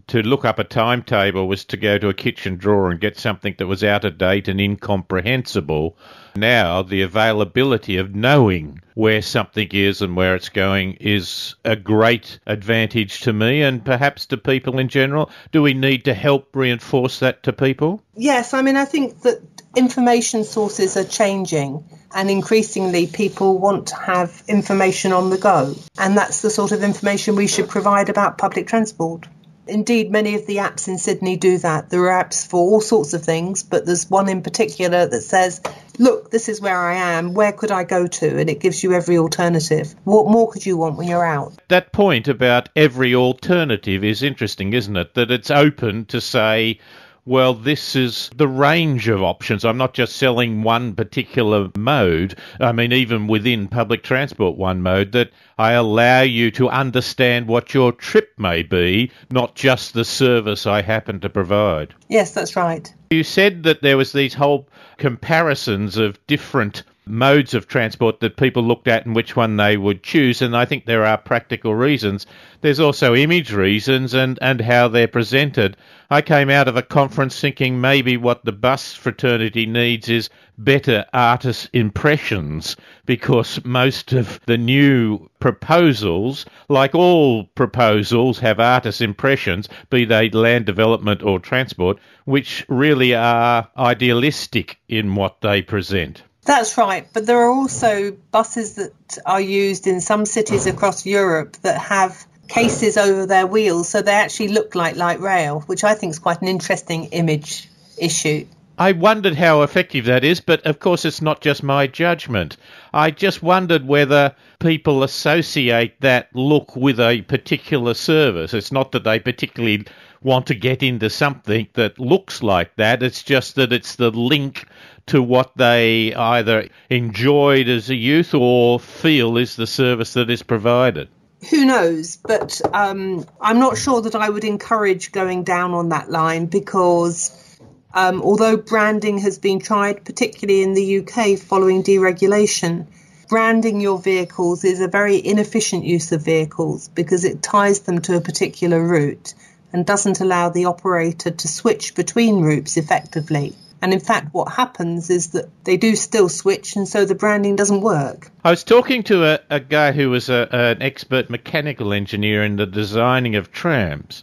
to 0.09 0.23
look 0.23 0.45
up 0.45 0.59
a 0.59 0.65
timetable 0.65 1.47
was 1.47 1.65
to 1.67 1.77
go 1.77 1.99
to 1.99 2.09
a 2.09 2.15
kitchen 2.15 2.57
drawer 2.57 2.91
and 2.91 3.01
get 3.01 3.19
something 3.19 3.55
that 3.59 3.67
was 3.67 3.85
out 3.85 4.05
of 4.05 4.19
date 4.19 4.49
and 4.49 4.61
incomprehensible. 4.61 5.97
Now, 6.37 6.83
the 6.83 7.03
availability 7.03 7.99
of 7.99 8.15
knowing 8.15 8.81
where 8.95 9.23
something 9.23 9.69
is 9.73 10.03
and 10.03 10.17
where 10.17 10.35
it's 10.35 10.49
going 10.49 10.95
is 10.95 11.55
a 11.65 11.77
great 11.77 12.39
advantage 12.47 13.21
to 13.21 13.33
me 13.33 13.63
and 13.63 13.85
perhaps 13.85 14.27
to 14.27 14.37
people 14.37 14.79
in 14.79 14.89
general. 14.89 15.31
Do 15.51 15.63
we 15.63 15.75
need 15.75 16.05
to 16.07 16.15
help 16.15 16.55
reinforce 16.55 17.21
that 17.21 17.43
to 17.45 17.53
people? 17.53 18.03
Yes, 18.15 18.55
I 18.55 18.63
mean, 18.63 18.77
I 18.77 18.85
think 18.85 19.23
that 19.23 19.41
information 19.77 20.45
sources 20.45 20.97
are 20.97 21.05
changing 21.05 21.85
and 22.15 22.31
increasingly 22.31 23.07
people 23.07 23.59
want 23.59 23.89
to 23.89 23.97
have 23.97 24.43
information 24.49 25.13
on 25.13 25.31
the 25.31 25.39
go. 25.39 25.75
And 25.99 26.17
that's 26.17 26.43
the 26.43 26.51
sort 26.51 26.73
of 26.73 26.83
information 26.83 27.37
we 27.37 27.47
should 27.47 27.69
provide 27.69 28.09
about 28.09 28.37
public 28.37 28.67
transport. 28.67 29.27
Indeed, 29.67 30.11
many 30.11 30.35
of 30.35 30.47
the 30.47 30.57
apps 30.57 30.89
in 30.89 30.99
Sydney 30.99 31.37
do 31.37 31.59
that. 31.59 31.91
There 31.91 32.11
are 32.11 32.25
apps 32.25 32.47
for 32.47 32.59
all 32.59 32.81
sorts 32.81 33.15
of 33.15 33.23
things, 33.23 33.63
but 33.63 33.87
there's 33.87 34.11
one 34.11 34.29
in 34.29 34.43
particular 34.43 35.07
that 35.07 35.23
says, 35.23 35.61
Look, 35.99 36.31
this 36.31 36.49
is 36.49 36.61
where 36.61 36.79
I 36.79 36.95
am. 36.95 37.35
Where 37.35 37.53
could 37.53 37.71
I 37.71 37.85
go 37.85 38.07
to? 38.07 38.39
And 38.39 38.51
it 38.51 38.61
gives 38.61 38.83
you 38.83 38.93
every 38.93 39.19
alternative. 39.19 39.95
What 40.05 40.27
more 40.27 40.51
could 40.51 40.67
you 40.67 40.77
want 40.77 40.97
when 40.97 41.07
you're 41.07 41.25
out? 41.25 41.53
That 41.69 41.93
point 41.93 42.29
about 42.29 42.71
every 42.75 43.15
alternative 43.15 44.03
is 44.03 44.23
interesting, 44.23 44.73
isn't 44.73 44.97
it? 44.97 45.15
That 45.15 45.31
it's 45.31 45.51
open 45.51 46.07
to 46.07 46.21
say, 46.21 46.81
well, 47.25 47.55
this 47.55 47.95
is 47.95 48.31
the 48.37 48.49
range 48.49 49.09
of 49.09 49.23
options. 49.23 49.65
I'm 49.65 49.77
not 49.77 49.95
just 49.95 50.17
selling 50.17 50.63
one 50.63 50.95
particular 50.95 51.71
mode. 51.77 52.37
I 52.59 52.73
mean, 52.73 52.93
even 52.93 53.29
within 53.29 53.69
public 53.69 54.03
transport, 54.03 54.57
one 54.57 54.83
mode 54.83 55.13
that 55.13 55.31
I 55.59 55.73
allow 55.73 56.23
you 56.23 56.51
to 56.53 56.69
understand 56.69 57.47
what 57.47 57.75
your 57.75 57.93
trip 57.93 58.33
may 58.39 58.63
be, 58.63 59.13
not 59.31 59.55
just 59.55 59.95
the 59.95 60.05
service 60.05 60.67
I 60.67 60.83
happen 60.83 61.21
to 61.21 61.29
provide. 61.29 61.95
Yes, 62.09 62.33
that's 62.33 62.57
right. 62.57 62.93
You 63.11 63.23
said 63.23 63.63
that 63.63 63.83
there 63.83 63.97
was 63.97 64.13
these 64.13 64.35
whole 64.35 64.69
comparisons 64.97 65.97
of 65.97 66.19
different 66.27 66.83
modes 67.05 67.53
of 67.53 67.67
transport 67.67 68.21
that 68.21 68.37
people 68.37 68.63
looked 68.63 68.87
at 68.87 69.05
and 69.05 69.17
which 69.17 69.35
one 69.35 69.57
they 69.57 69.77
would 69.77 70.03
choose. 70.03 70.41
And 70.41 70.57
I 70.57 70.65
think 70.65 70.87
there 70.87 71.05
are 71.05 71.19
practical 71.19 71.75
reasons. 71.75 72.27
There's 72.61 72.79
also 72.79 73.15
image 73.15 73.53
reasons 73.53 74.15
and, 74.15 74.39
and 74.41 74.61
how 74.61 74.87
they're 74.87 75.09
presented. 75.09 75.77
I 76.11 76.23
came 76.23 76.49
out 76.49 76.69
of 76.69 76.77
a 76.77 76.83
conference 76.83 77.41
thinking 77.41 77.81
maybe 77.81 78.17
what 78.17 78.45
the 78.45 78.53
bus 78.53 78.95
fraternity 78.95 79.67
needs 79.67 80.09
is 80.09 80.31
better 80.59 81.05
artist 81.13 81.69
impressions 81.73 82.77
because 83.05 83.65
most 83.65 84.13
of 84.13 84.39
the 84.47 84.59
new 84.59 85.29
proposals, 85.41 86.47
like 86.69 86.95
all 86.95 87.45
proposals, 87.57 88.39
have 88.39 88.61
artist 88.61 89.01
impressions, 89.01 89.69
be 89.91 90.05
they 90.05 90.31
land 90.31 90.67
development 90.67 91.23
or 91.23 91.41
transport, 91.41 91.99
which 92.27 92.65
really 92.69 93.13
are 93.15 93.69
idealistic 93.77 94.79
in 94.89 95.17
what 95.17 95.41
they 95.41 95.63
present. 95.63 96.23
That's 96.45 96.77
right, 96.77 97.07
but 97.13 97.27
there 97.27 97.39
are 97.39 97.53
also 97.53 98.13
buses 98.33 98.75
that 98.75 98.93
are 99.25 99.41
used 99.41 99.87
in 99.87 100.01
some 100.01 100.27
cities 100.27 100.67
across 100.67 101.07
Europe 101.07 101.57
that 101.63 101.81
have 101.81 102.27
cases 102.49 102.97
over 102.97 103.27
their 103.27 103.47
wheels, 103.47 103.89
so 103.89 104.03
they 104.03 104.13
actually 104.13 104.49
look 104.49 104.75
like 104.75 104.97
light 104.97 105.21
rail, 105.21 105.61
which 105.61 105.85
I 105.85 105.95
think 105.95 106.11
is 106.11 106.19
quite 106.19 106.43
an 106.43 106.49
interesting 106.49 107.05
image 107.07 107.69
issue. 107.97 108.47
I 108.79 108.93
wondered 108.93 109.37
how 109.37 109.63
effective 109.63 110.07
that 110.07 110.25
is, 110.25 110.41
but 110.41 110.67
of 110.67 110.81
course 110.81 111.05
it's 111.05 111.23
not 111.23 111.43
just 111.43 111.63
my 111.63 111.87
judgment. 111.87 112.57
I 112.93 113.13
just 113.13 113.43
wondered 113.43 113.87
whether 113.87 114.35
people 114.59 115.05
associate 115.05 116.01
that 116.01 116.35
look 116.35 116.75
with 116.75 116.99
a 116.99 117.23
particular 117.23 117.95
service. 117.95 118.55
It's 118.55 118.73
not 118.73 118.91
that 118.93 119.05
they 119.05 119.21
particularly 119.21 119.87
want 120.23 120.47
to 120.47 120.55
get 120.55 120.83
into 120.83 121.11
something 121.11 121.69
that 121.75 121.99
looks 121.99 122.43
like 122.43 122.75
that, 122.77 123.03
it's 123.03 123.23
just 123.23 123.57
that 123.57 123.73
it's 123.73 123.97
the 123.97 124.11
link 124.11 124.67
to 125.07 125.23
what 125.23 125.57
they 125.57 126.15
either 126.15 126.69
enjoyed 126.89 127.69
as 127.69 127.91
a 127.91 127.95
youth 127.95 128.35
or 128.35 128.79
feel 128.79 129.37
is 129.37 129.57
the 129.57 129.67
service 129.67 130.15
that 130.15 130.31
is 130.31 130.43
provided. 130.43 131.09
Who 131.51 131.65
knows? 131.65 132.17
But 132.17 132.61
um, 132.73 133.27
I'm 133.41 133.59
not 133.59 133.77
sure 133.77 134.03
that 134.03 134.15
I 134.15 134.31
would 134.31 134.45
encourage 134.45 135.11
going 135.11 135.43
down 135.43 135.73
on 135.73 135.89
that 135.89 136.11
line 136.11 136.47
because 136.47 137.59
um, 137.95 138.23
although 138.23 138.57
branding 138.57 139.19
has 139.19 139.39
been 139.39 139.59
tried, 139.59 140.05
particularly 140.05 140.63
in 140.63 140.75
the 140.75 141.01
UK 141.01 141.39
following 141.39 141.83
deregulation, 141.83 142.87
branding 143.29 143.81
your 143.81 143.99
vehicles 143.99 144.65
is 144.65 144.81
a 144.81 144.89
very 144.89 145.25
inefficient 145.25 145.85
use 145.85 146.13
of 146.13 146.25
vehicles 146.25 146.89
because 146.89 147.25
it 147.25 147.43
ties 147.43 147.81
them 147.81 148.01
to 148.03 148.17
a 148.17 148.21
particular 148.21 148.83
route 148.83 149.35
and 149.73 149.85
doesn't 149.85 150.21
allow 150.21 150.49
the 150.49 150.67
operator 150.67 151.31
to 151.31 151.49
switch 151.49 151.95
between 151.95 152.41
routes 152.43 152.77
effectively. 152.77 153.55
And 153.83 153.93
in 153.93 153.99
fact, 153.99 154.33
what 154.33 154.53
happens 154.53 155.11
is 155.11 155.33
that 155.33 155.51
they 155.65 155.77
do 155.77 155.97
still 155.97 156.29
switch, 156.29 156.77
and 156.77 156.87
so 156.89 157.05
the 157.05 157.17
branding 157.17 157.57
doesn't 157.57 157.81
work. 157.81 158.31
I 158.45 158.51
was 158.51 158.63
talking 158.63 159.03
to 159.05 159.25
a, 159.25 159.41
a 159.51 159.59
guy 159.59 159.91
who 159.91 160.09
was 160.09 160.29
a, 160.29 160.49
an 160.53 160.81
expert 160.81 161.29
mechanical 161.29 161.93
engineer 161.93 162.45
in 162.45 162.57
the 162.57 162.67
designing 162.67 163.35
of 163.35 163.51
trams. 163.51 164.23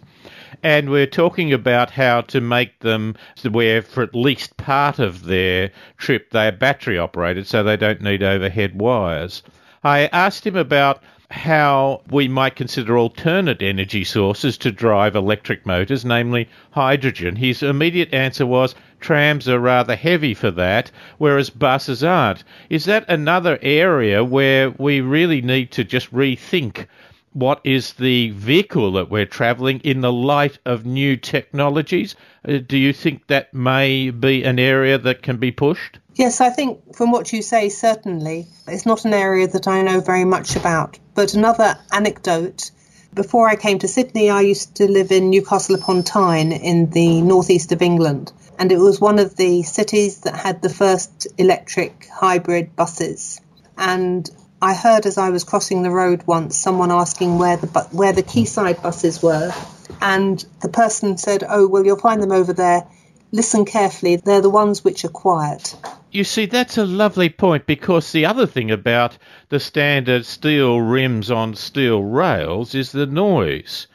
And 0.64 0.90
we're 0.90 1.08
talking 1.08 1.52
about 1.52 1.92
how 1.92 2.22
to 2.22 2.40
make 2.40 2.80
them 2.80 3.16
where, 3.50 3.82
for 3.82 4.02
at 4.02 4.16
least 4.16 4.56
part 4.56 4.98
of 4.98 5.26
their 5.26 5.72
trip, 5.98 6.32
they 6.32 6.48
are 6.48 6.54
battery 6.54 6.98
operated 6.98 7.46
so 7.46 7.62
they 7.62 7.78
don't 7.78 8.02
need 8.02 8.24
overhead 8.24 8.80
wires. 8.80 9.44
I 9.84 10.08
asked 10.08 10.48
him 10.48 10.56
about 10.56 11.02
how 11.32 12.02
we 12.10 12.28
might 12.28 12.56
consider 12.56 12.98
alternate 12.98 13.62
energy 13.62 14.04
sources 14.04 14.58
to 14.58 14.72
drive 14.72 15.16
electric 15.16 15.66
motors, 15.66 16.04
namely 16.04 16.50
hydrogen. 16.72 17.36
His 17.36 17.62
immediate 17.62 18.14
answer 18.14 18.46
was 18.46 18.74
trams 19.00 19.48
are 19.48 19.60
rather 19.60 19.96
heavy 19.96 20.34
for 20.34 20.50
that, 20.52 20.90
whereas 21.20 21.50
buses 21.50 22.04
aren't. 22.04 22.44
Is 22.70 22.86
that 22.86 23.06
another 23.08 23.60
area 23.62 24.24
where 24.24 24.72
we 24.72 25.02
really 25.02 25.42
need 25.42 25.72
to 25.72 25.84
just 25.84 26.12
rethink 26.12 26.88
what 27.34 27.62
is 27.64 27.94
the 27.94 28.32
vehicle 28.32 28.92
that 28.94 29.12
we're 29.12 29.26
travelling 29.26 29.80
in 29.82 30.02
the 30.02 30.12
light 30.12 30.58
of 30.66 30.86
new 30.86 31.16
technologies? 31.16 32.16
Uh, 32.48 32.58
do 32.58 32.76
you 32.76 32.92
think 32.92 33.28
that 33.28 33.54
may 33.54 34.10
be 34.10 34.44
an 34.44 34.58
area 34.58 34.98
that 34.98 35.22
can 35.22 35.38
be 35.38 35.52
pushed? 35.52 36.00
Yes, 36.20 36.42
I 36.42 36.50
think 36.50 36.98
from 36.98 37.12
what 37.12 37.32
you 37.32 37.42
say, 37.42 37.70
certainly. 37.70 38.46
It's 38.68 38.86
not 38.86 39.06
an 39.06 39.14
area 39.14 39.48
that 39.48 39.70
I 39.70 39.84
know 39.84 40.02
very 40.02 40.26
much 40.26 40.58
about. 40.58 41.00
But 41.16 41.34
another 41.34 41.78
anecdote 41.94 42.72
before 43.14 43.48
I 43.48 43.56
came 43.56 43.80
to 43.80 43.88
Sydney, 43.88 44.30
I 44.30 44.42
used 44.42 44.76
to 44.76 44.92
live 44.92 45.14
in 45.14 45.30
Newcastle 45.30 45.76
upon 45.76 46.04
Tyne 46.04 46.52
in 46.52 46.90
the 46.90 47.22
northeast 47.22 47.72
of 47.72 47.82
England. 47.82 48.34
And 48.60 48.70
it 48.74 48.80
was 48.80 49.00
one 49.00 49.18
of 49.18 49.38
the 49.38 49.64
cities 49.64 50.20
that 50.24 50.36
had 50.36 50.62
the 50.62 50.68
first 50.68 51.28
electric 51.38 52.10
hybrid 52.12 52.76
buses. 52.76 53.40
And 53.78 54.30
I 54.62 54.74
heard 54.74 55.06
as 55.06 55.18
I 55.18 55.30
was 55.30 55.46
crossing 55.46 55.84
the 55.84 55.90
road 55.90 56.24
once 56.28 56.58
someone 56.58 56.92
asking 56.92 57.38
where 57.38 57.56
the 57.56 57.68
bu- 57.68 57.96
where 57.98 58.12
the 58.12 58.24
quayside 58.24 58.84
buses 58.84 59.24
were, 59.24 59.54
and 60.02 60.44
the 60.62 60.68
person 60.68 61.18
said, 61.18 61.46
"Oh, 61.48 61.66
well, 61.66 61.86
you'll 61.86 61.98
find 61.98 62.22
them 62.22 62.34
over 62.34 62.52
there. 62.52 62.86
Listen 63.32 63.64
carefully; 63.64 64.16
they're 64.16 64.42
the 64.42 64.50
ones 64.50 64.84
which 64.84 65.06
are 65.06 65.10
quiet." 65.10 65.76
You 66.12 66.24
see, 66.24 66.48
that's 66.48 66.80
a 66.80 66.86
lovely 66.86 67.30
point 67.30 67.68
because 67.68 68.12
the 68.12 68.26
other 68.26 68.48
thing 68.48 68.72
about 68.72 69.20
the 69.50 69.60
standard 69.60 70.26
steel 70.26 70.82
rims 70.82 71.30
on 71.30 71.54
steel 71.54 72.02
rails 72.02 72.74
is 72.74 72.92
the 72.92 73.06
noise. 73.06 73.86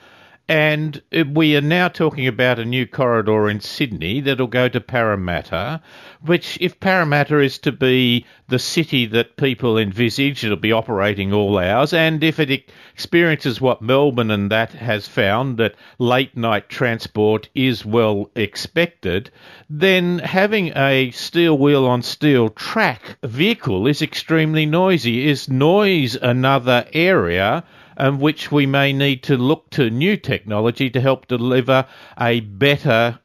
And 0.46 1.00
we 1.32 1.56
are 1.56 1.62
now 1.62 1.88
talking 1.88 2.26
about 2.26 2.58
a 2.58 2.66
new 2.66 2.86
corridor 2.86 3.48
in 3.48 3.60
Sydney 3.60 4.20
that'll 4.20 4.46
go 4.46 4.68
to 4.68 4.78
Parramatta, 4.78 5.80
which, 6.20 6.58
if 6.60 6.78
Parramatta 6.80 7.40
is 7.40 7.56
to 7.60 7.72
be 7.72 8.26
the 8.48 8.58
city 8.58 9.06
that 9.06 9.38
people 9.38 9.78
envisage, 9.78 10.44
it'll 10.44 10.58
be 10.58 10.70
operating 10.70 11.32
all 11.32 11.56
hours. 11.56 11.94
And 11.94 12.22
if 12.22 12.38
it 12.38 12.70
experiences 12.92 13.62
what 13.62 13.80
Melbourne 13.80 14.30
and 14.30 14.50
that 14.50 14.72
has 14.72 15.08
found, 15.08 15.56
that 15.56 15.76
late 15.98 16.36
night 16.36 16.68
transport 16.68 17.48
is 17.54 17.86
well 17.86 18.30
expected, 18.36 19.30
then 19.70 20.18
having 20.18 20.76
a 20.76 21.10
steel 21.12 21.56
wheel 21.56 21.86
on 21.86 22.02
steel 22.02 22.50
track 22.50 23.16
vehicle 23.22 23.86
is 23.86 24.02
extremely 24.02 24.66
noisy. 24.66 25.26
Is 25.26 25.48
noise 25.48 26.16
another 26.16 26.86
area? 26.92 27.64
Which 27.96 28.50
we 28.52 28.66
may 28.66 28.92
need 28.92 29.22
to 29.24 29.36
look 29.36 29.70
to 29.70 29.90
new 29.90 30.16
technology 30.16 30.90
to 30.90 31.00
help 31.00 31.28
deliver 31.28 31.86
a 32.20 32.40
better 32.40 33.18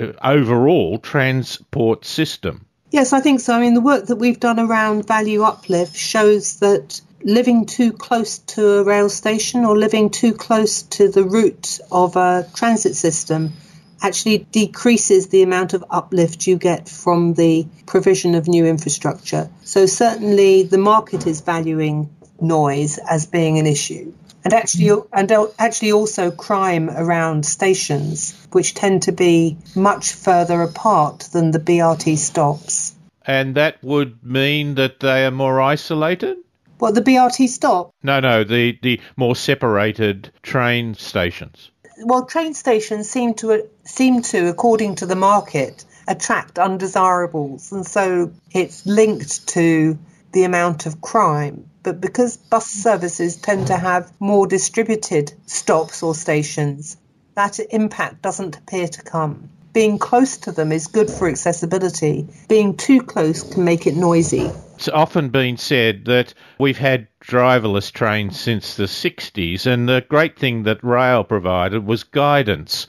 uh, 0.00 0.12
overall 0.22 0.98
transport 0.98 2.04
system. 2.04 2.66
Yes, 2.90 3.12
I 3.12 3.20
think 3.20 3.40
so. 3.40 3.54
I 3.54 3.60
mean, 3.60 3.74
the 3.74 3.80
work 3.80 4.06
that 4.06 4.16
we've 4.16 4.40
done 4.40 4.58
around 4.58 5.06
value 5.06 5.42
uplift 5.42 5.96
shows 5.96 6.60
that 6.60 7.00
living 7.22 7.66
too 7.66 7.92
close 7.92 8.38
to 8.38 8.78
a 8.78 8.84
rail 8.84 9.08
station 9.08 9.64
or 9.64 9.76
living 9.76 10.10
too 10.10 10.32
close 10.32 10.82
to 10.82 11.08
the 11.08 11.24
route 11.24 11.80
of 11.90 12.16
a 12.16 12.46
transit 12.54 12.94
system 12.94 13.52
actually 14.00 14.38
decreases 14.38 15.26
the 15.28 15.42
amount 15.42 15.74
of 15.74 15.84
uplift 15.90 16.46
you 16.46 16.56
get 16.56 16.88
from 16.88 17.34
the 17.34 17.66
provision 17.86 18.34
of 18.36 18.46
new 18.46 18.64
infrastructure. 18.64 19.50
So 19.64 19.86
certainly 19.86 20.62
the 20.62 20.78
market 20.78 21.26
is 21.26 21.40
valuing 21.40 22.08
noise 22.40 22.98
as 22.98 23.26
being 23.26 23.58
an 23.58 23.66
issue. 23.66 24.12
and 24.44 24.54
actually 24.54 24.90
and 25.12 25.32
actually 25.58 25.92
also 25.92 26.30
crime 26.30 26.88
around 26.88 27.44
stations 27.44 28.34
which 28.52 28.74
tend 28.74 29.02
to 29.02 29.12
be 29.12 29.56
much 29.74 30.12
further 30.12 30.62
apart 30.62 31.28
than 31.32 31.50
the 31.50 31.58
BRT 31.58 32.16
stops. 32.16 32.94
And 33.26 33.56
that 33.56 33.82
would 33.82 34.24
mean 34.24 34.76
that 34.76 35.00
they 35.00 35.26
are 35.26 35.30
more 35.30 35.60
isolated? 35.60 36.38
Well, 36.80 36.92
the 36.92 37.02
BRT 37.02 37.48
stop? 37.48 37.92
No, 38.02 38.20
no, 38.20 38.44
the 38.44 38.78
the 38.82 39.00
more 39.16 39.34
separated 39.34 40.30
train 40.42 40.94
stations. 40.94 41.70
Well, 42.04 42.24
train 42.24 42.54
stations 42.54 43.10
seem 43.10 43.34
to 43.34 43.68
seem 43.84 44.22
to, 44.22 44.48
according 44.48 44.94
to 44.96 45.06
the 45.06 45.16
market, 45.16 45.84
attract 46.06 46.58
undesirables, 46.58 47.72
and 47.72 47.84
so 47.84 48.32
it's 48.52 48.86
linked 48.86 49.48
to 49.48 49.98
the 50.32 50.44
amount 50.44 50.86
of 50.86 51.00
crime. 51.00 51.68
But 51.88 52.02
because 52.02 52.36
bus 52.36 52.66
services 52.66 53.36
tend 53.36 53.66
to 53.68 53.78
have 53.78 54.12
more 54.20 54.46
distributed 54.46 55.32
stops 55.46 56.02
or 56.02 56.14
stations, 56.14 56.98
that 57.34 57.58
impact 57.70 58.20
doesn't 58.20 58.58
appear 58.58 58.88
to 58.88 59.00
come. 59.00 59.48
Being 59.72 59.98
close 59.98 60.36
to 60.36 60.52
them 60.52 60.70
is 60.70 60.86
good 60.86 61.08
for 61.08 61.30
accessibility. 61.30 62.26
Being 62.46 62.76
too 62.76 63.00
close 63.00 63.42
can 63.42 63.64
make 63.64 63.86
it 63.86 63.96
noisy. 63.96 64.52
It's 64.76 64.88
often 64.88 65.30
been 65.30 65.56
said 65.56 66.04
that 66.04 66.34
we've 66.58 66.76
had 66.76 67.08
driverless 67.24 67.90
trains 67.90 68.38
since 68.38 68.74
the 68.74 68.84
60s, 68.84 69.64
and 69.64 69.88
the 69.88 70.04
great 70.10 70.38
thing 70.38 70.64
that 70.64 70.84
rail 70.84 71.24
provided 71.24 71.86
was 71.86 72.04
guidance. 72.04 72.86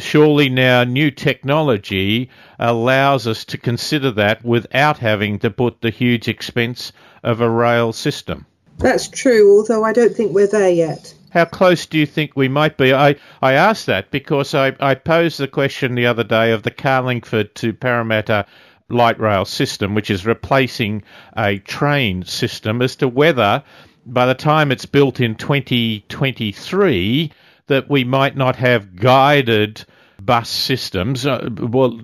Surely 0.00 0.48
now 0.48 0.82
new 0.82 1.10
technology 1.10 2.30
allows 2.58 3.26
us 3.26 3.44
to 3.44 3.58
consider 3.58 4.10
that 4.10 4.44
without 4.44 4.98
having 4.98 5.38
to 5.38 5.50
put 5.50 5.80
the 5.80 5.90
huge 5.90 6.26
expense 6.26 6.92
of 7.22 7.40
a 7.40 7.50
rail 7.50 7.92
system. 7.92 8.46
That's 8.78 9.08
true, 9.08 9.58
although 9.58 9.84
I 9.84 9.92
don't 9.92 10.16
think 10.16 10.32
we're 10.32 10.46
there 10.46 10.70
yet. 10.70 11.14
How 11.30 11.44
close 11.44 11.86
do 11.86 11.98
you 11.98 12.06
think 12.06 12.32
we 12.34 12.48
might 12.48 12.76
be? 12.76 12.92
I, 12.92 13.14
I 13.42 13.52
asked 13.52 13.86
that 13.86 14.10
because 14.10 14.54
I, 14.54 14.74
I 14.80 14.94
posed 14.94 15.38
the 15.38 15.46
question 15.46 15.94
the 15.94 16.06
other 16.06 16.24
day 16.24 16.50
of 16.50 16.62
the 16.62 16.70
Carlingford 16.70 17.54
to 17.56 17.72
Parramatta 17.72 18.46
light 18.88 19.20
rail 19.20 19.44
system, 19.44 19.94
which 19.94 20.10
is 20.10 20.26
replacing 20.26 21.02
a 21.36 21.58
train 21.58 22.24
system, 22.24 22.82
as 22.82 22.96
to 22.96 23.06
whether 23.06 23.62
by 24.06 24.26
the 24.26 24.34
time 24.34 24.72
it's 24.72 24.86
built 24.86 25.20
in 25.20 25.34
2023 25.36 27.30
that 27.70 27.88
we 27.88 28.04
might 28.04 28.36
not 28.36 28.56
have 28.56 28.96
guided 28.96 29.84
bus 30.20 30.48
systems. 30.48 31.24
Uh, 31.24 31.48
well, 31.56 32.00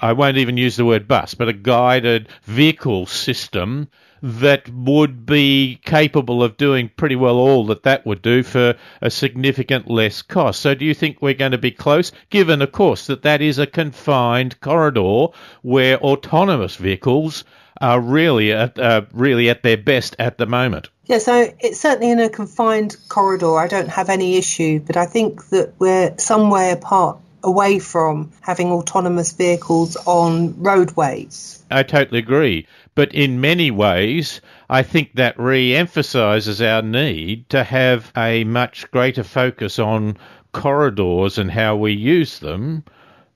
I 0.00 0.12
won't 0.12 0.38
even 0.38 0.56
use 0.56 0.76
the 0.76 0.84
word 0.84 1.06
bus, 1.06 1.34
but 1.34 1.48
a 1.48 1.52
guided 1.52 2.28
vehicle 2.44 3.06
system 3.06 3.88
that 4.22 4.68
would 4.68 5.26
be 5.26 5.78
capable 5.84 6.42
of 6.42 6.56
doing 6.56 6.90
pretty 6.96 7.16
well 7.16 7.36
all 7.36 7.66
that 7.66 7.82
that 7.82 8.06
would 8.06 8.22
do 8.22 8.42
for 8.42 8.74
a 9.00 9.10
significant 9.10 9.90
less 9.90 10.22
cost. 10.22 10.60
So 10.60 10.74
do 10.74 10.84
you 10.84 10.94
think 10.94 11.20
we're 11.20 11.34
going 11.34 11.52
to 11.52 11.58
be 11.58 11.70
close, 11.70 12.12
given, 12.30 12.62
of 12.62 12.72
course, 12.72 13.06
that 13.06 13.22
that 13.22 13.42
is 13.42 13.58
a 13.58 13.66
confined 13.66 14.60
corridor 14.60 15.28
where 15.62 15.98
autonomous 16.00 16.76
vehicles 16.76 17.44
are 17.80 18.00
really 18.00 18.52
at, 18.52 18.78
uh, 18.78 19.02
really 19.12 19.48
at 19.50 19.62
their 19.62 19.78
best 19.78 20.16
at 20.18 20.38
the 20.38 20.46
moment? 20.46 20.88
Yeah, 21.10 21.18
so 21.18 21.52
it's 21.58 21.80
certainly 21.80 22.12
in 22.12 22.20
a 22.20 22.28
confined 22.28 22.96
corridor. 23.08 23.58
I 23.58 23.66
don't 23.66 23.88
have 23.88 24.10
any 24.10 24.36
issue, 24.36 24.78
but 24.78 24.96
I 24.96 25.06
think 25.06 25.48
that 25.48 25.72
we're 25.80 26.16
some 26.18 26.50
way 26.50 26.70
apart 26.70 27.18
away 27.42 27.80
from 27.80 28.30
having 28.42 28.70
autonomous 28.70 29.32
vehicles 29.32 29.96
on 30.06 30.62
roadways. 30.62 31.64
I 31.68 31.82
totally 31.82 32.20
agree. 32.20 32.68
But 32.94 33.12
in 33.12 33.40
many 33.40 33.72
ways, 33.72 34.40
I 34.68 34.84
think 34.84 35.14
that 35.14 35.36
re 35.36 35.74
emphasises 35.74 36.62
our 36.62 36.80
need 36.80 37.48
to 37.48 37.64
have 37.64 38.12
a 38.16 38.44
much 38.44 38.88
greater 38.92 39.24
focus 39.24 39.80
on 39.80 40.16
corridors 40.52 41.38
and 41.38 41.50
how 41.50 41.74
we 41.74 41.92
use 41.92 42.38
them, 42.38 42.84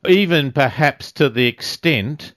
even 0.06 0.52
perhaps 0.52 1.10
to 1.10 1.28
the 1.28 1.48
extent 1.48 2.34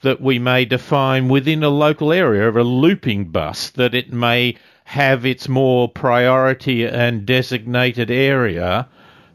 that 0.00 0.20
we 0.22 0.38
may 0.38 0.64
define 0.64 1.28
within 1.28 1.62
a 1.62 1.68
local 1.68 2.12
area 2.12 2.48
of 2.48 2.56
a 2.56 2.62
looping 2.62 3.26
bus 3.26 3.70
that 3.70 3.94
it 3.94 4.12
may 4.12 4.56
have 4.88 5.26
its 5.26 5.50
more 5.50 5.86
priority 5.86 6.86
and 6.86 7.26
designated 7.26 8.10
area 8.10 8.88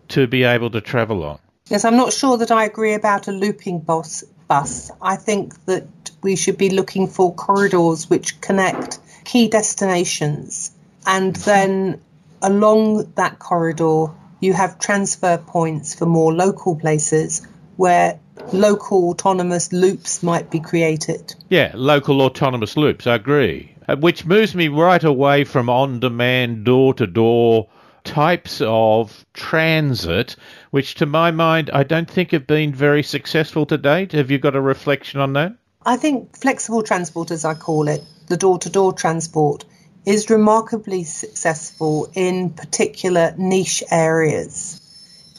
to 0.07 0.25
be 0.25 0.43
able 0.43 0.71
to 0.71 0.81
travel 0.81 1.23
on. 1.23 1.37
Yes, 1.69 1.85
I'm 1.85 1.95
not 1.95 2.11
sure 2.11 2.37
that 2.37 2.49
I 2.49 2.65
agree 2.65 2.95
about 2.95 3.27
a 3.27 3.31
looping 3.31 3.81
bus. 3.81 4.23
bus. 4.47 4.89
I 4.99 5.15
think 5.15 5.63
that 5.65 5.85
we 6.23 6.35
should 6.35 6.57
be 6.57 6.71
looking 6.71 7.05
for 7.07 7.35
corridors 7.35 8.09
which 8.09 8.41
connect 8.41 8.97
key 9.25 9.47
destinations 9.47 10.71
and 11.05 11.35
then 11.35 12.01
along 12.41 13.13
that 13.13 13.37
corridor 13.37 14.07
you 14.39 14.53
have 14.53 14.79
transfer 14.79 15.37
points 15.37 15.93
for 15.93 16.07
more 16.07 16.33
local 16.33 16.75
places 16.75 17.47
where 17.77 18.19
local 18.51 19.09
autonomous 19.09 19.71
loops 19.71 20.23
might 20.23 20.49
be 20.49 20.59
created. 20.59 21.35
Yeah, 21.49 21.71
local 21.75 22.23
autonomous 22.23 22.75
loops, 22.75 23.05
I 23.05 23.15
agree. 23.15 23.72
Uh, 23.87 23.95
which 23.97 24.25
moves 24.25 24.55
me 24.55 24.67
right 24.67 25.03
away 25.03 25.43
from 25.43 25.69
on 25.69 25.99
demand, 25.99 26.65
door 26.65 26.93
to 26.93 27.05
door 27.05 27.67
types 28.03 28.61
of 28.61 29.25
transit, 29.33 30.35
which 30.71 30.95
to 30.95 31.05
my 31.05 31.31
mind 31.31 31.69
I 31.73 31.83
don't 31.83 32.09
think 32.09 32.31
have 32.31 32.47
been 32.47 32.73
very 32.73 33.03
successful 33.03 33.65
to 33.67 33.77
date. 33.77 34.11
Have 34.11 34.31
you 34.31 34.37
got 34.37 34.55
a 34.55 34.61
reflection 34.61 35.19
on 35.19 35.33
that? 35.33 35.55
I 35.85 35.97
think 35.97 36.37
flexible 36.37 36.83
transport, 36.83 37.31
as 37.31 37.43
I 37.43 37.55
call 37.55 37.87
it, 37.87 38.03
the 38.27 38.37
door 38.37 38.57
to 38.59 38.69
door 38.69 38.93
transport, 38.93 39.65
is 40.05 40.29
remarkably 40.29 41.03
successful 41.03 42.09
in 42.13 42.51
particular 42.51 43.33
niche 43.37 43.83
areas. 43.91 44.79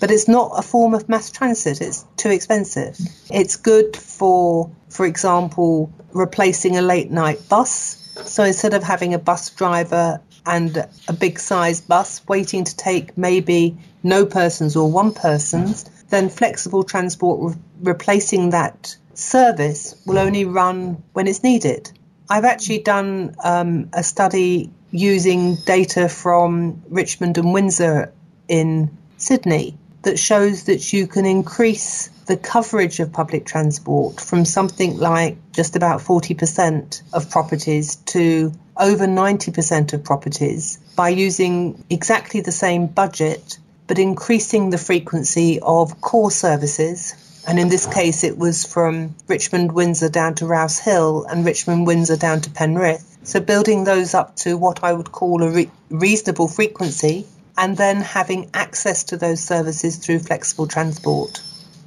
But 0.00 0.10
it's 0.10 0.28
not 0.28 0.52
a 0.56 0.62
form 0.62 0.92
of 0.94 1.08
mass 1.08 1.30
transit, 1.30 1.80
it's 1.80 2.04
too 2.16 2.30
expensive. 2.30 2.98
It's 3.30 3.56
good 3.56 3.96
for, 3.96 4.70
for 4.90 5.06
example, 5.06 5.90
replacing 6.12 6.76
a 6.76 6.82
late 6.82 7.10
night 7.10 7.48
bus. 7.48 8.03
So 8.24 8.44
instead 8.44 8.74
of 8.74 8.82
having 8.82 9.14
a 9.14 9.18
bus 9.18 9.50
driver 9.50 10.20
and 10.46 10.86
a 11.08 11.12
big 11.12 11.38
size 11.38 11.80
bus 11.80 12.20
waiting 12.28 12.64
to 12.64 12.76
take 12.76 13.16
maybe 13.16 13.76
no 14.02 14.26
persons 14.26 14.76
or 14.76 14.90
one 14.90 15.12
persons, 15.12 15.84
then 16.10 16.28
flexible 16.28 16.84
transport 16.84 17.54
re- 17.54 17.60
replacing 17.82 18.50
that 18.50 18.96
service 19.14 19.94
will 20.06 20.18
only 20.18 20.44
run 20.44 21.02
when 21.12 21.26
it's 21.26 21.42
needed. 21.42 21.90
I've 22.28 22.44
actually 22.44 22.80
done 22.80 23.34
um, 23.42 23.88
a 23.92 24.02
study 24.02 24.70
using 24.90 25.56
data 25.66 26.08
from 26.08 26.82
Richmond 26.88 27.38
and 27.38 27.52
Windsor 27.52 28.12
in 28.48 28.96
Sydney 29.16 29.76
that 30.04 30.18
shows 30.18 30.64
that 30.64 30.92
you 30.92 31.06
can 31.06 31.26
increase 31.26 32.08
the 32.26 32.36
coverage 32.36 33.00
of 33.00 33.12
public 33.12 33.44
transport 33.44 34.20
from 34.20 34.44
something 34.44 34.96
like 34.98 35.36
just 35.52 35.76
about 35.76 36.00
40% 36.00 37.02
of 37.12 37.30
properties 37.30 37.96
to 37.96 38.52
over 38.76 39.06
90% 39.06 39.92
of 39.92 40.04
properties 40.04 40.78
by 40.96 41.10
using 41.10 41.84
exactly 41.90 42.40
the 42.40 42.52
same 42.52 42.86
budget 42.86 43.58
but 43.86 43.98
increasing 43.98 44.70
the 44.70 44.78
frequency 44.78 45.60
of 45.60 46.00
core 46.00 46.30
services 46.30 47.14
and 47.46 47.58
in 47.58 47.68
this 47.68 47.86
case, 47.86 48.24
it 48.24 48.38
was 48.38 48.64
from 48.64 49.14
Richmond 49.28 49.72
Windsor 49.72 50.08
down 50.08 50.34
to 50.36 50.46
Rouse 50.46 50.78
Hill 50.78 51.26
and 51.28 51.44
Richmond 51.44 51.86
Windsor 51.86 52.16
down 52.16 52.40
to 52.40 52.50
Penrith. 52.50 53.18
So 53.24 53.40
building 53.40 53.84
those 53.84 54.14
up 54.14 54.36
to 54.36 54.56
what 54.56 54.82
I 54.82 54.92
would 54.92 55.12
call 55.12 55.42
a 55.42 55.50
re- 55.50 55.70
reasonable 55.90 56.48
frequency 56.48 57.26
and 57.56 57.76
then 57.76 58.00
having 58.00 58.50
access 58.54 59.04
to 59.04 59.16
those 59.16 59.40
services 59.40 59.96
through 59.96 60.18
flexible 60.20 60.66
transport. 60.66 61.40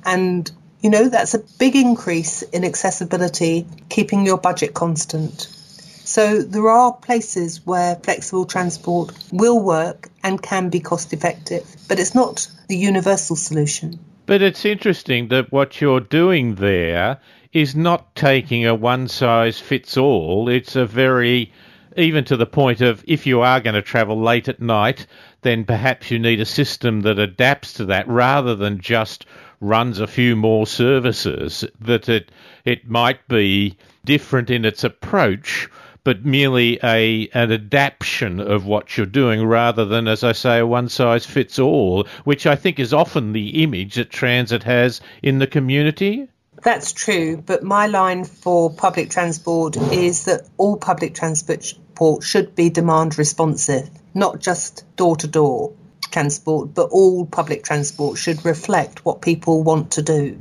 And, 0.06 0.50
you 0.82 0.90
know, 0.90 1.10
that's 1.10 1.34
a 1.34 1.40
big 1.60 1.76
increase 1.76 2.42
in 2.42 2.64
accessibility, 2.64 3.66
keeping 3.90 4.26
your 4.26 4.38
budget 4.38 4.74
constant. 4.74 5.50
So 6.08 6.42
there 6.42 6.70
are 6.70 6.94
places 6.94 7.66
where 7.66 7.96
flexible 7.98 8.46
transport 8.46 9.14
will 9.34 9.60
work 9.62 10.08
and 10.24 10.42
can 10.42 10.70
be 10.70 10.80
cost 10.80 11.12
effective, 11.12 11.66
but 11.90 12.00
it's 12.00 12.16
not 12.16 12.48
the 12.70 12.78
universal 12.78 13.36
solution. 13.36 14.00
But 14.26 14.42
it's 14.42 14.64
interesting 14.64 15.28
that 15.30 15.52
what 15.52 15.82
you're 15.82 16.00
doing 16.00 16.56
there 16.56 17.20
is 17.52 17.76
not 17.76 18.16
taking 18.16 18.66
a 18.66 18.74
one 18.76 19.08
size 19.08 19.60
fits 19.60 19.98
all. 19.98 20.48
It's 20.48 20.76
a 20.76 20.86
very, 20.86 21.52
even 21.98 22.24
to 22.26 22.38
the 22.38 22.46
point 22.46 22.82
of 22.82 23.04
if 23.08 23.26
you 23.26 23.42
are 23.42 23.60
going 23.60 23.76
to 23.76 23.82
travel 23.82 24.22
late 24.22 24.48
at 24.48 24.62
night, 24.62 25.08
then 25.48 25.64
perhaps 25.64 26.12
you 26.12 26.20
need 26.20 26.42
a 26.42 26.46
system 26.46 27.02
that 27.02 27.18
adapts 27.18 27.74
to 27.74 27.86
that 27.86 28.08
rather 28.08 28.56
than 28.56 28.80
just 28.80 29.26
runs 29.62 30.00
a 30.00 30.08
few 30.08 30.36
more 30.36 30.68
services. 30.68 31.64
That 31.80 32.10
it, 32.10 32.32
it 32.66 32.90
might 32.90 33.26
be 33.28 33.78
different 34.06 34.50
in 34.50 34.66
its 34.66 34.84
approach 34.84 35.70
but 36.04 36.24
merely 36.24 36.80
a 36.86 37.28
an 37.34 37.52
adaptation 37.52 38.40
of 38.40 38.66
what 38.66 38.96
you're 38.96 39.06
doing 39.06 39.46
rather 39.46 39.84
than, 39.84 40.08
as 40.08 40.24
I 40.24 40.32
say, 40.32 40.60
a 40.60 40.66
one 40.66 40.88
size 40.88 41.26
fits 41.26 41.60
all, 41.60 42.08
which 42.24 42.48
I 42.48 42.56
think 42.56 42.80
is 42.80 42.94
often 42.94 43.34
the 43.34 43.62
image 43.62 43.96
that 43.96 44.10
transit 44.10 44.64
has 44.64 45.02
in 45.22 45.40
the 45.40 45.48
community. 45.48 46.30
That's 46.64 46.94
true, 46.94 47.44
but 47.46 47.62
my 47.64 47.88
line 47.88 48.24
for 48.24 48.72
public 48.72 49.10
transport 49.10 49.76
is 49.92 50.24
that 50.24 50.48
all 50.56 50.78
public 50.78 51.14
transport 51.14 51.76
should 52.22 52.56
be 52.56 52.70
demand 52.70 53.18
responsive. 53.18 53.90
Not 54.18 54.40
just 54.40 54.84
door 54.96 55.16
to 55.18 55.28
door 55.28 55.74
transport, 56.12 56.74
but 56.74 56.90
all 56.90 57.26
public 57.26 57.64
transport 57.64 58.18
should 58.18 58.44
reflect 58.44 59.06
what 59.06 59.22
people 59.22 59.64
want 59.64 59.92
to 59.92 60.02
do. 60.02 60.38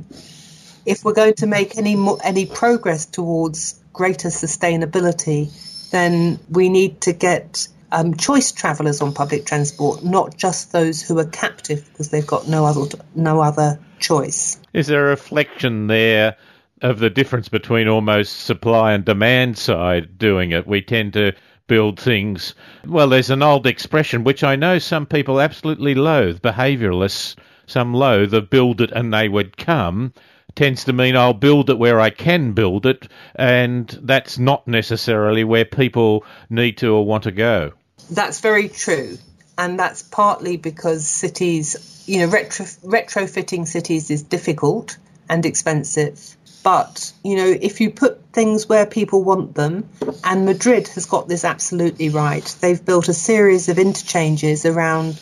If 0.85 1.03
we're 1.03 1.13
going 1.13 1.35
to 1.35 1.47
make 1.47 1.77
any 1.77 1.95
mo- 1.95 2.19
any 2.23 2.45
progress 2.45 3.05
towards 3.05 3.79
greater 3.93 4.29
sustainability, 4.29 5.51
then 5.91 6.39
we 6.49 6.69
need 6.69 7.01
to 7.01 7.13
get 7.13 7.67
um, 7.91 8.15
choice 8.15 8.51
travellers 8.51 9.01
on 9.01 9.13
public 9.13 9.45
transport, 9.45 10.03
not 10.03 10.35
just 10.35 10.71
those 10.71 11.01
who 11.01 11.19
are 11.19 11.25
captive 11.25 11.85
because 11.85 12.09
they've 12.09 12.27
got 12.27 12.47
no 12.47 12.65
other 12.65 12.97
no 13.15 13.41
other 13.41 13.79
choice. 13.99 14.59
Is 14.73 14.87
there 14.87 15.05
a 15.07 15.09
reflection 15.09 15.87
there 15.87 16.37
of 16.81 16.99
the 16.99 17.09
difference 17.09 17.49
between 17.49 17.87
almost 17.87 18.41
supply 18.41 18.93
and 18.93 19.05
demand 19.05 19.57
side 19.57 20.17
doing 20.17 20.51
it? 20.51 20.67
We 20.67 20.81
tend 20.81 21.13
to 21.13 21.33
build 21.67 21.99
things. 21.99 22.55
Well, 22.85 23.09
there's 23.09 23.29
an 23.29 23.43
old 23.43 23.67
expression 23.67 24.23
which 24.23 24.43
I 24.43 24.55
know 24.55 24.79
some 24.79 25.05
people 25.05 25.39
absolutely 25.39 25.95
loathe, 25.95 26.39
behaviouralists, 26.39 27.35
some 27.65 27.93
loathe 27.93 28.33
of 28.33 28.49
build 28.49 28.81
it 28.81 28.91
and 28.91 29.13
they 29.13 29.29
would 29.29 29.57
come 29.57 30.13
tends 30.57 30.83
to 30.85 30.91
mean 30.91 31.15
I'll 31.15 31.33
build 31.33 31.69
it 31.69 31.77
where 31.77 32.01
I 32.01 32.09
can 32.09 32.51
build 32.51 32.85
it, 32.85 33.07
and 33.35 33.87
that's 34.01 34.37
not 34.37 34.67
necessarily 34.67 35.43
where 35.43 35.63
people 35.63 36.25
need 36.49 36.77
to 36.79 36.93
or 36.93 37.05
want 37.05 37.23
to 37.23 37.31
go. 37.31 37.73
That's 38.09 38.41
very 38.41 38.67
true. 38.67 39.17
And 39.57 39.79
that's 39.79 40.01
partly 40.03 40.57
because 40.57 41.07
cities, 41.07 42.03
you 42.07 42.19
know, 42.19 42.27
retro, 42.27 42.65
retrofitting 42.65 43.67
cities 43.67 44.11
is 44.11 44.23
difficult 44.23 44.97
and 45.29 45.45
expensive. 45.45 46.35
But, 46.67 47.13
you 47.23 47.37
know, 47.37 47.47
if 47.47 47.79
you 47.79 47.89
put 47.89 48.21
things 48.33 48.67
where 48.67 48.85
people 48.85 49.23
want 49.23 49.55
them, 49.55 49.87
and 50.21 50.45
Madrid 50.45 50.89
has 50.89 51.05
got 51.05 51.29
this 51.29 51.45
absolutely 51.45 52.09
right, 52.09 52.43
they've 52.59 52.83
built 52.83 53.07
a 53.07 53.13
series 53.13 53.69
of 53.69 53.79
interchanges 53.79 54.65
around 54.65 55.17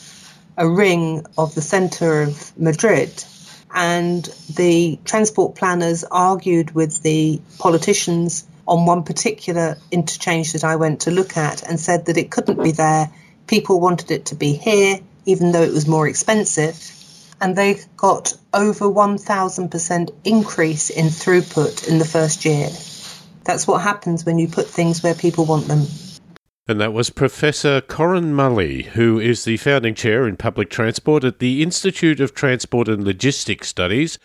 a 0.57 0.67
ring 0.67 1.23
of 1.37 1.53
the 1.53 1.61
centre 1.61 2.23
of 2.23 2.57
Madrid 2.57 3.23
and 3.75 4.25
the 4.55 4.97
transport 5.05 5.53
planners 5.53 6.03
argued 6.03 6.71
with 6.71 7.03
the 7.03 7.39
politicians 7.59 8.47
on 8.67 8.87
one 8.87 9.03
particular 9.03 9.77
interchange 9.91 10.53
that 10.53 10.63
I 10.63 10.77
went 10.77 11.01
to 11.01 11.11
look 11.11 11.37
at 11.37 11.61
and 11.61 11.79
said 11.79 12.07
that 12.07 12.17
it 12.17 12.31
couldn't 12.31 12.63
be 12.63 12.71
there. 12.71 13.11
People 13.45 13.79
wanted 13.79 14.09
it 14.09 14.25
to 14.25 14.35
be 14.35 14.53
here, 14.53 14.97
even 15.27 15.51
though 15.51 15.61
it 15.61 15.73
was 15.73 15.87
more 15.87 16.07
expensive. 16.07 17.04
And 17.41 17.55
they 17.55 17.79
got 17.97 18.33
over 18.53 18.85
1,000% 18.85 20.13
increase 20.23 20.89
in 20.89 21.07
throughput 21.07 21.87
in 21.87 21.99
the 21.99 22.05
first 22.05 22.45
year. 22.45 22.69
That's 23.43 23.67
what 23.67 23.81
happens 23.81 24.25
when 24.25 24.39
you 24.39 24.47
put 24.47 24.67
things 24.67 25.03
where 25.03 25.13
people 25.13 25.45
want 25.45 25.67
them. 25.67 25.85
And 26.67 26.81
that 26.81 26.93
was 26.93 27.11
Professor 27.11 27.79
Corinne 27.79 28.33
Mulley, 28.33 28.83
who 28.83 29.19
is 29.19 29.45
the 29.45 29.57
founding 29.57 29.93
chair 29.93 30.27
in 30.27 30.35
public 30.35 30.71
transport 30.71 31.23
at 31.23 31.37
the 31.37 31.61
Institute 31.61 32.19
of 32.19 32.33
Transport 32.33 32.87
and 32.87 33.03
Logistics 33.03 33.67
Studies 33.67 34.17